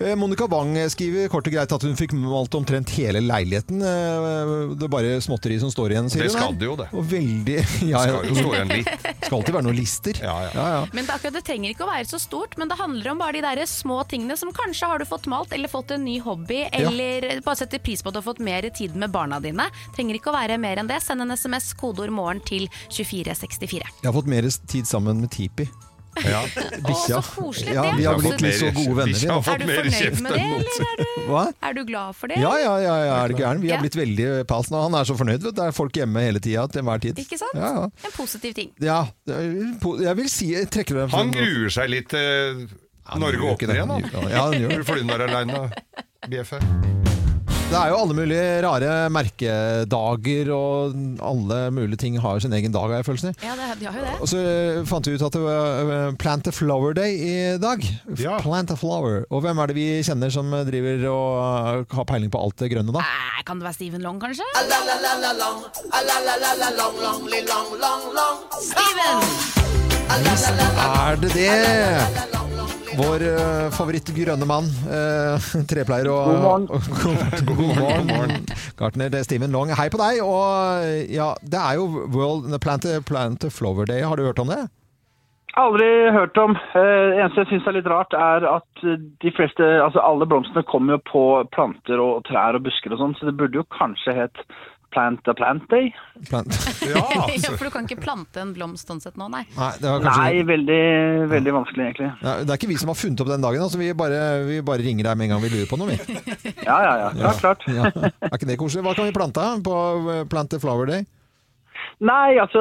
[0.00, 0.14] Ja.
[0.20, 3.82] Monica Wang skriver kort og greit at hun fikk malt omtrent hele leiligheten.
[3.82, 6.88] Eh, Det er bare småtteri som står igjen, sier Det skal det jo, det.
[6.96, 7.56] Og veldig
[7.92, 9.08] ja, Skal jo stå igjen litt.
[9.24, 10.20] Skal alltid være noen lister.
[10.24, 10.76] Ja, ja.
[10.92, 13.36] Men det, akkurat, det trenger ikke å være så stort, men det handler om bare
[13.38, 16.62] de der små tingene som kanskje har du fått malt, eller fått en ny hobby,
[16.72, 19.68] eller bare setter pris på at du har fått mer tid med barna dine.
[19.96, 20.98] Trenger ikke å være mer enn det.
[21.04, 23.92] Send en SMS, kodeord morgen til 2464.
[24.02, 25.68] Jeg har fått mer tid sammen med Tipi.
[26.20, 26.40] Ja.
[26.50, 27.20] Bikkja.
[27.20, 27.74] Å, så koselig.
[27.76, 29.20] Ja, vi har blitt litt så gode venner.
[29.20, 31.44] Er du fornøyd med det, eller er du, Hva?
[31.68, 32.40] er du glad for det?
[32.42, 33.62] Ja, ja, ja, ja, er du gæren?
[33.62, 34.82] Vi har blitt veldig pass nå.
[34.88, 35.56] Han er så fornøyd, vet.
[35.56, 37.20] Det er folk hjemme hele tida til enhver tid.
[37.22, 37.56] Ikke sant?
[37.56, 37.88] Ja, ja.
[38.10, 38.72] En positiv ting.
[38.82, 39.40] Ja, det
[40.04, 42.66] jeg vil si jeg trekker det Han gruer seg litt til
[43.20, 44.24] Norge åpner igjen, da.
[44.30, 44.86] Ja, han gjør det.
[44.90, 45.66] Blir er aleine,
[46.28, 46.60] bjeffe.
[47.70, 52.82] Det er jo alle mulige rare merkedager, og alle mulige ting har sin egen dag,
[52.90, 53.34] har jeg følelsen i.
[53.46, 54.14] Ja, det, de har jo det.
[54.24, 54.40] Og så
[54.90, 57.86] fant vi ut at det var eh, Plant a Flower Day i dag.
[58.42, 59.22] Plant a Flower.
[59.30, 62.72] Og hvem er det vi kjenner som driver og eh, har peiling på alt det
[62.74, 63.06] grønne, da?
[63.06, 64.42] Eh, Kan det være Steven Long, kanskje?
[70.10, 71.50] Er det det?
[72.98, 76.64] Vår eh, favoritt-grønne mann, eh, trepleier og God morgen.
[76.74, 78.48] og- God morgen.
[78.80, 79.70] Gartner det er Steven Long.
[79.78, 80.18] Hei på deg.
[80.26, 80.82] Og
[81.14, 84.02] ja, det er jo World Plant Plant Flower Day.
[84.02, 84.58] Har du hørt om det?
[85.60, 86.56] Aldri hørt om.
[86.74, 90.66] Eh, eneste jeg syns er litt rart, er at eh, de fleste, altså alle blomstene
[90.66, 94.14] kommer jo på planter og trær og busker og sånn, så det burde jo kanskje
[94.24, 94.42] het
[94.90, 95.92] Plant a Plant Day.
[96.28, 96.56] Plant.
[96.90, 97.02] Ja,
[97.54, 99.44] For du kan ikke plante en blomst sånn sett nå, nei.
[99.54, 100.24] Nei, det var kanskje...
[100.24, 100.78] Nei, veldig,
[101.30, 102.08] veldig vanskelig egentlig.
[102.24, 103.62] Ja, det er ikke vi som har funnet opp den dagen.
[103.62, 105.94] Altså, vi, bare, vi bare ringer deg med en gang vi lurer på noe.
[105.94, 106.18] Vi.
[106.66, 107.10] Ja, ja, ja.
[107.20, 107.68] Klart, klart.
[107.70, 107.92] Ja.
[108.26, 108.82] Er ikke det koselig?
[108.88, 109.78] Hva kan vi plante på
[110.16, 111.06] eh, Plant a Flower Day?
[112.00, 112.60] Nei, altså,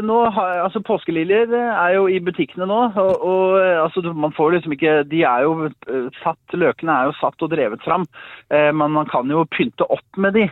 [0.00, 4.94] nå altså påskeliljer er jo i butikkene nå, og, og altså, man får liksom ikke,
[5.10, 8.06] de er jo eh, satt, løkene er jo satt og drevet fram,
[8.48, 10.46] eh, men man kan jo pynte opp med de,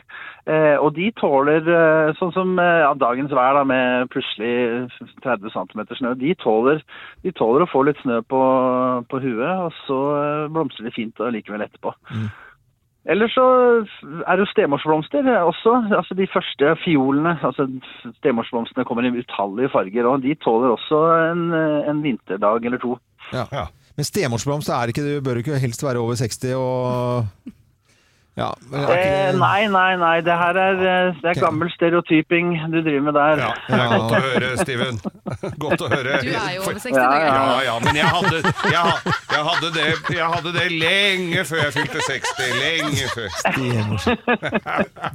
[0.53, 4.85] eh, og de tåler, eh, sånn som eh, ja, dagens vær da, med plutselig
[5.25, 6.85] 30 cm snø, de tåler,
[7.25, 8.43] de tåler å få litt snø på,
[9.09, 10.03] på huet, og så
[10.53, 11.97] blomstrer de fint og likevel etterpå.
[13.07, 13.47] Ellers så
[14.27, 15.73] er det jo stemorsblomster også.
[15.99, 17.37] Altså de første fiolene.
[17.49, 17.69] altså
[18.19, 21.03] Stemorsblomstene kommer i utallige farger, og de tåler også
[21.33, 21.45] en,
[21.91, 22.97] en vinterdag eller to.
[23.33, 23.67] Ja.
[23.97, 27.55] Men stemorsblomst er ikke, du bør ikke helst være over 60 og
[28.37, 30.17] ja, er ikke Eh, nei, nei, nei.
[30.25, 33.41] Det her er, eh, det er gammel stereotyping du driver med der.
[33.41, 35.01] Ja, det er godt å høre, Steven.
[35.65, 36.19] Godt å høre.
[36.21, 37.17] Du er jo over 60 år.
[37.17, 37.57] Ja, ja.
[37.67, 38.43] ja, men jeg hadde,
[38.75, 39.87] jeg, jeg, hadde det,
[40.19, 42.55] jeg hadde det lenge før jeg fylte 60.
[42.61, 43.31] Lenge før.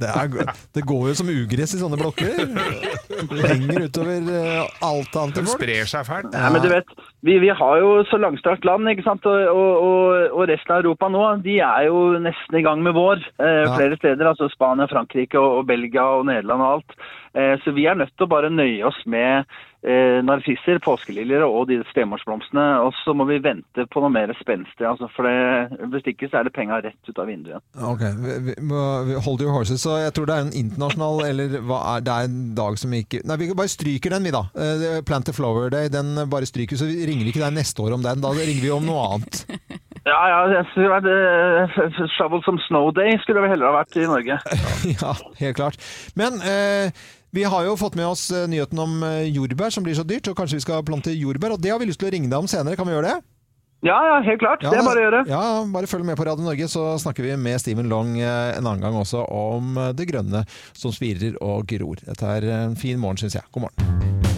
[0.02, 2.42] Det, er, det går jo som ugress i sånne blokker.
[2.42, 5.62] Det henger utover eh, alt annet enn folk.
[5.62, 6.34] Det sprer seg fælt.
[6.34, 6.90] Ja, men du vet,
[7.22, 9.26] vi, vi har jo så langstrakt land, ikke sant?
[9.30, 13.22] Og, og, og, resten av Europa nå, de er jo nesten i gang med vår.
[13.38, 13.74] Eh, Ja.
[13.76, 16.96] Flere steder, altså Spania, Frankrike og, og Belgia og Nederland og alt.
[17.38, 19.46] Eh, så vi er nødt til å bare nøye oss med
[19.82, 22.64] eh, narsisser, påskeliljer og de stemorsblomstene.
[22.86, 26.40] Og så må vi vente på noe mer spenstig, altså, for det, hvis ikke så
[26.40, 27.62] er det penga rett ut av vinduet.
[27.78, 29.82] Ok, vi, vi, vi- hold your horses.
[29.82, 33.22] Så jeg tror det er en internasjonal Eller er, det er en dag som ikke
[33.26, 34.44] Nei, vi bare stryker den, vi, da.
[34.54, 35.88] Eh, Plant the Flower Day.
[35.92, 38.22] Den bare stryker, så vi ringer ikke deg neste år om den.
[38.22, 39.44] Da ringer vi om noe annet.
[40.02, 40.66] Ja, ja, jeg
[41.06, 41.76] eh,
[42.16, 44.38] Shovel som snow day skulle det vel heller ha vært i Norge.
[44.96, 45.78] ja, helt klart.
[46.18, 46.90] Men eh,
[47.32, 50.28] vi har jo fått med oss eh, nyheten om eh, jordbær som blir så dyrt,
[50.28, 51.56] og kanskje vi skal plante jordbær.
[51.56, 52.76] Og det har vi lyst til å ringe deg om senere.
[52.76, 53.28] Kan vi gjøre det?
[53.82, 54.62] Ja, ja, helt klart.
[54.62, 55.22] det er bare å gjøre.
[55.26, 55.40] Ja,
[55.74, 58.84] bare følg med på Radio Norge, så snakker vi med Steven Long eh, en annen
[58.84, 62.04] gang også om det grønne som spirer og gror.
[62.04, 63.48] Dette er en fin morgen, syns jeg.
[63.56, 64.31] God morgen.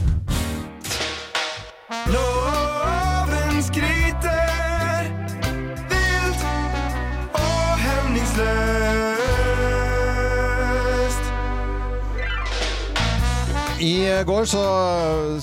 [13.85, 14.61] I går så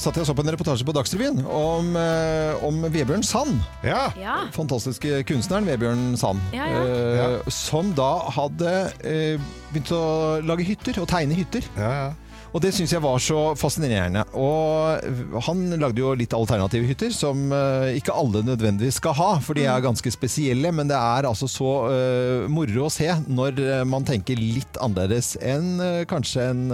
[0.01, 3.59] satt jeg og så på en reportasje på Dagsrevyen om, eh, om Vebjørn Sand.
[3.85, 4.07] Ja.
[4.55, 6.41] Fantastiske kunstneren Vebjørn Sand.
[6.55, 6.79] Ja, ja.
[6.81, 8.71] eh, Som da hadde
[9.05, 9.37] eh,
[9.69, 11.67] begynt å lage hytter, og tegne hytter.
[11.77, 12.39] Ja, ja.
[12.51, 14.25] Og det syns jeg var så fascinerende.
[14.33, 19.59] Og han lagde jo litt alternative hytter, som eh, ikke alle nødvendigvis skal ha, for
[19.59, 20.73] de er ganske spesielle.
[20.73, 25.77] Men det er altså så uh, moro å se når man tenker litt annerledes enn
[25.77, 26.67] uh, kanskje en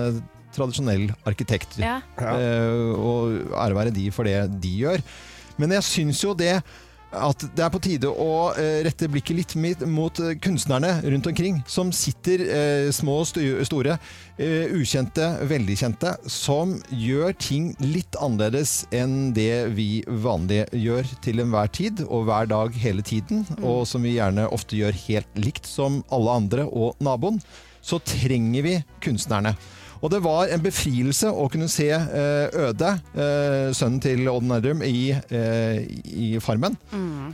[0.58, 1.80] tradisjonell arkitekt.
[1.82, 2.02] Ja.
[2.18, 5.06] Uh, og ære være de for det de gjør.
[5.58, 6.58] Men jeg syns jo det
[7.16, 11.30] at det er på tide å eh, rette blikket litt mitt mot eh, kunstnerne rundt
[11.32, 13.30] omkring, som sitter, eh, små og
[13.68, 13.96] store,
[14.36, 21.44] eh, ukjente, veldig kjente, som gjør ting litt annerledes enn det vi vanlige gjør til
[21.46, 25.70] enhver tid, og hver dag hele tiden, og som vi gjerne ofte gjør helt likt
[25.70, 27.40] som alle andre og naboen,
[27.88, 29.56] så trenger vi kunstnerne.
[30.02, 34.84] Og det var en befrielse å kunne se eh, Øde, eh, sønnen til Odd Nerdrum,
[34.86, 36.78] i, eh, i Farmen.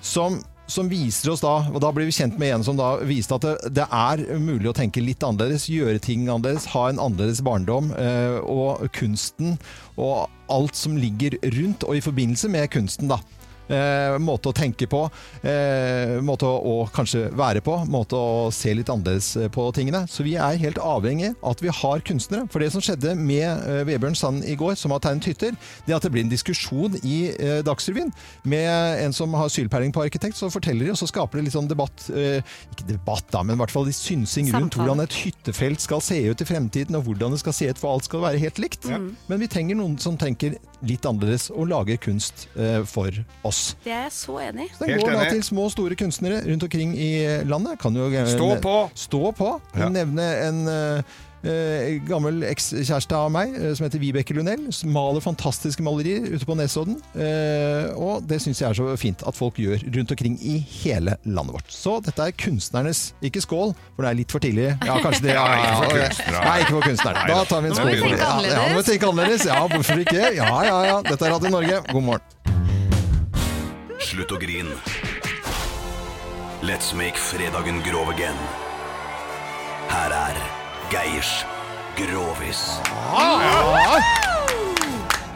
[0.04, 3.36] Som, som viser oss da, og da blir vi kjent med en som da viste
[3.36, 7.44] at det, det er mulig å tenke litt annerledes, gjøre ting annerledes, ha en annerledes
[7.46, 7.92] barndom.
[8.00, 9.58] Eh, og kunsten
[9.98, 13.22] og alt som ligger rundt og i forbindelse med kunsten, da.
[13.74, 15.06] Eh, måte å tenke på,
[15.42, 20.06] eh, måte å, å kanskje være på, måte å se litt annerledes eh, på tingene.
[20.12, 22.48] Så vi er helt avhengig av at vi har kunstnere.
[22.52, 25.58] For det som skjedde med eh, Vebjørn Sand i går, som har tegnet hytter,
[25.88, 28.12] det at det blir en diskusjon i eh, Dagsrevyen
[28.50, 31.58] med en som har sylpeiling på arkitekt, så forteller de, og så skaper det litt
[31.58, 32.42] sånn debatt, eh,
[32.74, 36.20] ikke debatt da, men i hvert fall litt synsing rundt hvordan et hyttefelt skal se
[36.26, 38.90] ut i fremtiden, og hvordan det skal se ut, for alt skal være helt likt.
[38.90, 39.00] Ja.
[39.30, 43.16] Men vi trenger noen som tenker litt annerledes og lager kunst eh, for
[43.48, 43.63] oss.
[43.84, 44.72] Det er jeg så enig i.
[44.78, 47.12] Så Den går da til små og store kunstnere rundt omkring i
[47.50, 47.80] landet.
[47.84, 48.78] Kan jo, eh, Stå på!
[48.96, 49.52] Stå på.
[49.78, 49.90] Ja.
[49.94, 54.70] Nevne en eh, eh, gammel ekskjæreste av meg eh, som heter Vibeke Lunell.
[54.76, 56.96] som Maler fantastiske malerier ute på Nesodden.
[57.20, 61.18] Eh, og det syns jeg er så fint at folk gjør rundt omkring i hele
[61.26, 61.72] landet vårt.
[61.74, 64.70] Så dette er kunstnernes Ikke skål, for det er litt for tidlig.
[64.88, 65.36] Ja, kanskje det.
[65.36, 66.08] Ja, ja, ja, Ikke for ja.
[66.08, 66.46] kunstnere.
[66.48, 67.28] Nei, ikke for kunstnerne.
[67.34, 67.94] Da tar vi en Nå må skål.
[67.94, 69.46] vi tenke Ja, Ja, nå må vi tenke annerledes.
[69.52, 70.24] Ja, hvorfor ikke?
[70.40, 70.98] Ja, ja, ja.
[71.12, 71.84] Dette er Radio Norge.
[71.92, 72.53] God morgen.
[74.04, 74.68] Slutt å grin.
[76.62, 78.38] Let's make fredagen grov again.
[79.88, 80.42] Her er
[80.92, 81.32] Geirs
[81.96, 82.66] Grovis.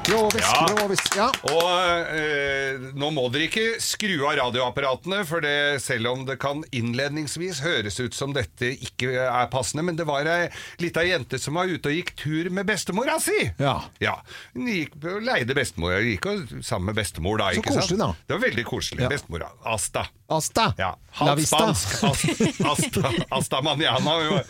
[0.07, 0.65] Grovis, Ja.
[0.71, 1.01] grovis.
[1.17, 1.27] Ja.
[1.51, 6.61] Og eh, nå må dere ikke skru av radioapparatene, for det, selv om det kan
[6.71, 10.47] innledningsvis høres ut som dette ikke er passende, men det var ei
[10.79, 13.35] lita jente som var ute og gikk tur med bestemora si.
[13.59, 14.15] Ja.
[14.55, 17.51] Hun gikk og leide bestemora, gikk og, sammen med bestemor da.
[17.51, 18.11] Så ikke koselig, da.
[18.27, 19.03] Det var veldig koselig.
[19.03, 19.11] Ja.
[19.11, 19.51] Bestemora.
[19.67, 20.07] Asta.
[20.31, 20.69] Asta.
[20.79, 21.57] Ja, La halvt vista.
[21.57, 22.03] spansk.
[22.03, 24.43] Asta, asta, asta Manana.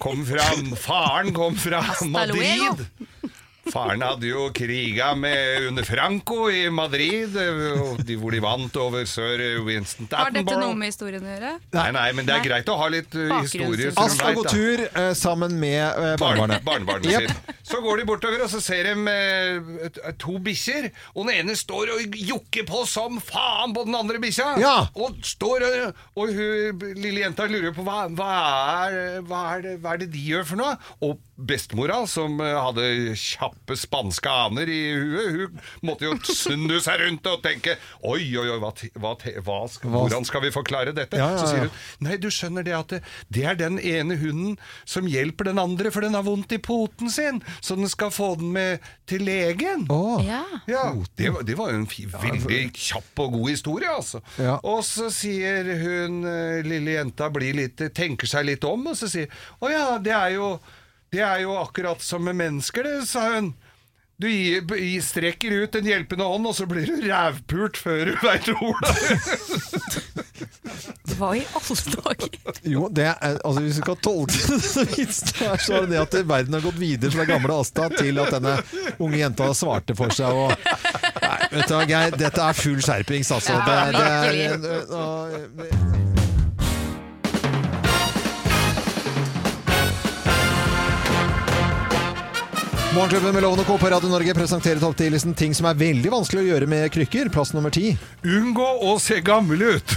[0.00, 0.46] Kom fra,
[0.80, 2.10] faren kom fra luego.
[2.10, 2.86] Madrid.
[3.70, 7.36] Faren hadde jo kriga med under Franco i Madrid,
[8.18, 11.52] hvor de vant over sir Winston Har dette noe med historien å gjøre?
[11.76, 12.48] Nei, nei, men det er Nei.
[12.48, 13.92] greit å ha litt uh, historie.
[13.94, 16.64] så Asta går tur eh, sammen med eh, barnebarnet.
[16.66, 17.28] barnebarnet Jep.
[17.30, 17.54] sitt.
[17.70, 20.90] Så går de bortover, og så ser de eh, to bikkjer.
[21.14, 24.50] Og den ene står og jokker på som faen på den andre bikkja.
[24.62, 24.74] Ja.
[24.98, 28.30] Og står og, og hun, lille jenta lurer på hva, hva,
[28.88, 30.76] er, hva, er det, hva er det de gjør for noe?
[31.06, 33.16] Og bestemora, som hadde hadde
[33.60, 38.48] kjappe spanske aner i huet, hun måtte jo snu seg rundt og tenke Oi, oi,
[38.50, 39.12] oi, hva, hva,
[39.44, 41.16] hva hvordan skal vi forklare dette?
[41.20, 44.16] Ja, ja, Så sier hun Nei, du skjønner det at det, det er den ene
[44.20, 44.56] hunden
[44.88, 48.32] som hjelper den andre, for den har vondt i poten sin, så den skal få
[48.40, 48.80] den med
[49.10, 49.84] til legen.
[50.24, 50.42] Ja.
[50.70, 50.84] Ja,
[51.18, 54.20] det, var- det var jo en fi, veldig kjapp og god historie, altså.
[54.40, 54.56] Ja.
[54.66, 59.08] Og så sier hun, eh, lille jenta, blir litt, tenker seg litt om, og så
[59.10, 59.30] sier
[59.60, 60.52] Å ja, det er jo,
[61.10, 63.52] det er jo akkurat som med mennesker, det, sa hun.
[64.20, 68.50] Du gir, strekker ut en hjelpende hånd, og så blir du rævpult før du veit
[68.52, 68.96] ordet.
[71.16, 72.60] Hva i alle dager?
[72.68, 74.84] Jo, det er, altså hvis vi skal tolke det så
[75.56, 78.54] så er det det at verden har gått videre fra gamle Asta til at denne
[79.00, 80.36] unge jenta svarte for seg.
[80.36, 80.52] Og,
[81.24, 83.56] nei, vet du Geir, dette er full skjerpings, altså.
[83.64, 84.78] Det, det,
[85.56, 86.09] det
[92.94, 93.76] Morgenklubben med Loven og Co.
[93.78, 97.28] på Radio Norge presenterer topp 10-listen ting som er veldig vanskelig å gjøre med krykker.
[97.30, 97.92] Plass nummer ti.
[98.26, 99.92] Unngå å se gammel ut!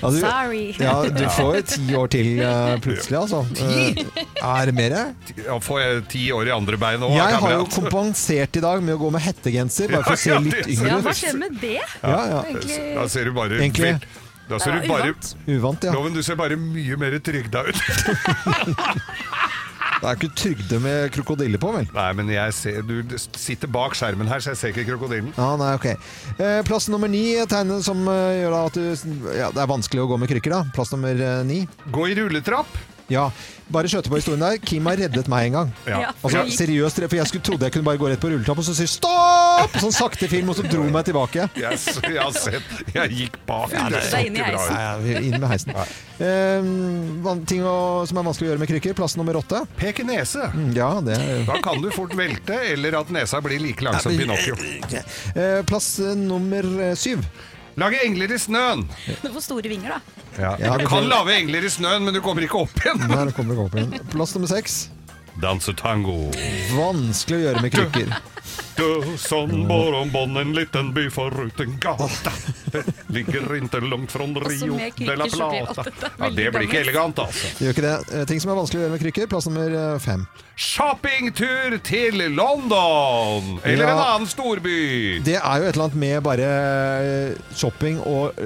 [0.00, 0.64] Ja, du- Sorry.
[0.82, 3.44] Ja, du får ti år til uh, plutselig, altså.
[3.60, 4.02] Ti?
[4.02, 4.96] Eh, Er det mer?
[5.38, 7.14] Ja, får jeg ti år i andre bein òg?
[7.14, 10.34] Jeg har jo kompensert i dag med å gå med hettegenser, bare for å se
[10.34, 10.90] Ja, ja, litt yngre ut.
[10.90, 11.76] Ja, hva skjer med det?
[12.02, 12.42] Ja, ja.
[12.50, 13.98] Egentlig- Da ser du bare Egentlig-
[14.50, 15.32] Da ser Ja, du bare uvant.
[15.46, 15.92] Uvant, ja.
[15.94, 17.80] Loven, du ser bare mye mer trygda ut.
[19.96, 21.86] Det er ikke trygde med krokodille på, vel?
[21.96, 25.32] Nei, men jeg ser Du sitter bak skjermen her, så jeg ser ikke krokodillen.
[25.38, 25.86] Ja, nei, ok.
[26.36, 30.10] Eh, plass nummer ni, tegnet som eh, gjør at du Ja, det er vanskelig å
[30.12, 30.76] gå med krykker, da.
[30.76, 31.62] Plass nummer eh, ni.
[31.94, 32.76] Gå i rulletrapp.
[33.08, 33.28] Ja.
[33.70, 34.56] Bare skjøte på historien der.
[34.62, 35.68] Kim har reddet meg en gang.
[35.86, 36.12] Ja.
[36.22, 38.74] Altså, seriøst, for jeg skulle, trodde jeg kunne bare gå rett på rulletrapp, og så
[38.78, 39.74] si stopp!
[39.82, 41.48] Sånn sakte film, og så dro meg tilbake.
[41.58, 43.74] Jeg, jeg har sett Jeg gikk bak.
[43.74, 44.70] Ja, det er inn i ikke bra ut.
[44.74, 44.82] Nei,
[45.12, 45.74] ja, inn med heisen.
[46.16, 46.68] Eh,
[47.26, 47.76] van- ting å,
[48.08, 48.94] som er vanskelig å gjøre med krykker.
[48.98, 49.62] Plass nummer åtte.
[49.80, 50.46] Peke nese.
[50.54, 53.98] Mm, Ja, det er Da kan du fort velte, eller at nesa blir like lang
[54.02, 54.56] som Pinocchio.
[55.34, 57.22] Eh, Plass eh, nummer eh, syv.
[57.76, 58.86] Lage engler i snøen.
[59.22, 60.22] Du får store vinger, da.
[60.36, 63.00] Ja, Ja, du kan lage engler i snøen, men du kommer ikke opp igjen.
[63.08, 63.96] Der kommer ikke opp igjen.
[64.12, 64.86] Plass nummer seks.
[65.42, 66.30] Danse tango.
[66.72, 68.16] Vanskelig å gjøre med krykker.
[68.76, 72.32] Du som bor om bånd en liten by foruten gata
[73.06, 75.84] ligger inte langt från Rio de la Plata
[76.18, 77.46] Ja, det blir ikke elegant, altså.
[77.58, 77.94] Det gjør ikke det.
[78.20, 79.28] Eh, Ting som er vanskelig å gjøre med krykker.
[79.32, 80.26] Plass nummer eh, fem.
[80.56, 83.58] Shoppingtur til London!
[83.64, 85.20] Eller en annen storby.
[85.24, 88.36] Det er jo et eller annet med bare eh, shopping og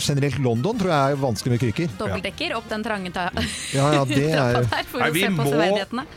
[0.00, 1.92] generelt London tror jeg er vanskelig med krykker.
[2.00, 3.28] Dobbeltdekker opp den trange ta
[3.72, 4.68] Ja, ja, det er-
[4.98, 5.48] Nei, vi må,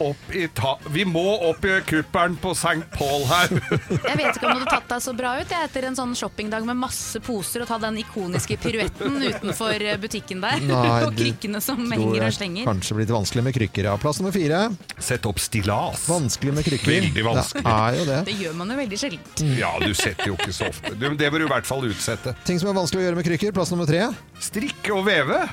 [0.10, 2.84] opp i ta vi må opp i kuppelen på St.
[2.96, 3.45] Paul her
[4.10, 6.14] Jeg vet ikke om du hadde tatt deg så bra ut jeg, etter en sånn
[6.18, 10.64] shoppingdag med masse poser og ta den ikoniske piruetten utenfor eh, butikken der.
[10.66, 12.68] Nei, og krykkene som henger og slenger.
[12.70, 13.90] Kanskje blitt vanskelig med krykker.
[13.92, 13.96] Ja.
[14.02, 14.62] Plass nummer fire.
[14.98, 16.08] Sett opp stillas.
[16.10, 16.92] Vanskelig med krykker.
[16.96, 17.66] Veldig vanskelig.
[17.66, 18.22] Det er jo det.
[18.30, 19.54] Det gjør man jo veldig sjelden.
[19.60, 20.96] Ja, du setter jo ikke så ofte.
[20.96, 22.36] Det bør du i hvert fall utsette.
[22.48, 23.56] Ting som er vanskelig å gjøre med krykker.
[23.56, 24.08] Plass nummer tre.
[24.44, 25.44] Strikke og veve.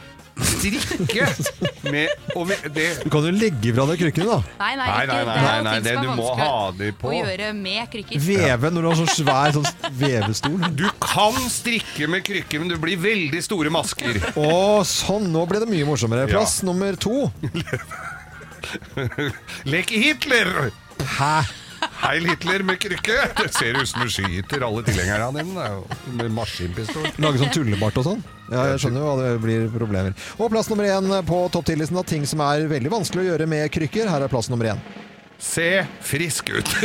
[0.40, 1.26] Strikke
[1.92, 2.08] med
[2.38, 4.38] og ve det Du kan jo legge fra deg krykkene, da.
[4.62, 6.02] Nei, nei, Nei, ikke nei, nei, det er nei, jo nei, ting det- som er
[6.02, 7.08] du må vanskelig ha de på.
[7.10, 8.22] å gjøre med krykker.
[8.26, 9.68] Veve når du har sånn svær sånn
[10.00, 10.76] vevestol.
[10.78, 14.20] Du kan strikke med krykker, men du blir veldig store masker.
[14.36, 15.28] Å, sånn!
[15.32, 16.24] Nå ble det mye morsommere.
[16.28, 16.38] Ja.
[16.38, 17.28] Plass nummer to.
[19.68, 20.70] Lek Hitler!
[21.18, 21.34] Hæ?
[22.02, 23.16] Heil Hitler med krykke!
[23.40, 25.80] Det ser ut som du skyter alle tilhengerne er
[26.14, 27.08] med maskinpistol.
[27.22, 28.22] Lage sånn tullebart og sånn?
[28.52, 30.12] Ja, jeg skjønner jo hva det blir problemer.
[30.36, 33.48] Og plass nummer én på topptillitsen 10-listen av ting som er veldig vanskelig å gjøre
[33.48, 34.10] med krykker.
[34.12, 34.82] Her er plass nummer én.
[35.42, 36.68] Se frisk ut!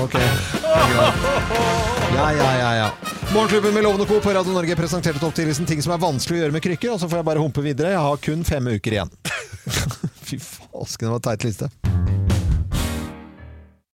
[0.00, 0.14] Ok.
[2.14, 2.90] Ja, ja, ja, ja.
[3.34, 4.20] Morgenklubben med Lovende Co.
[4.20, 6.92] på Radio Norge presenterte topptillitsen ting som er vanskelig å gjøre med krykker.
[6.94, 7.92] Og så får jeg bare humpe videre.
[7.94, 9.12] Jeg har kun fem uker igjen.
[10.30, 11.70] Fy fasken, det var teit liste.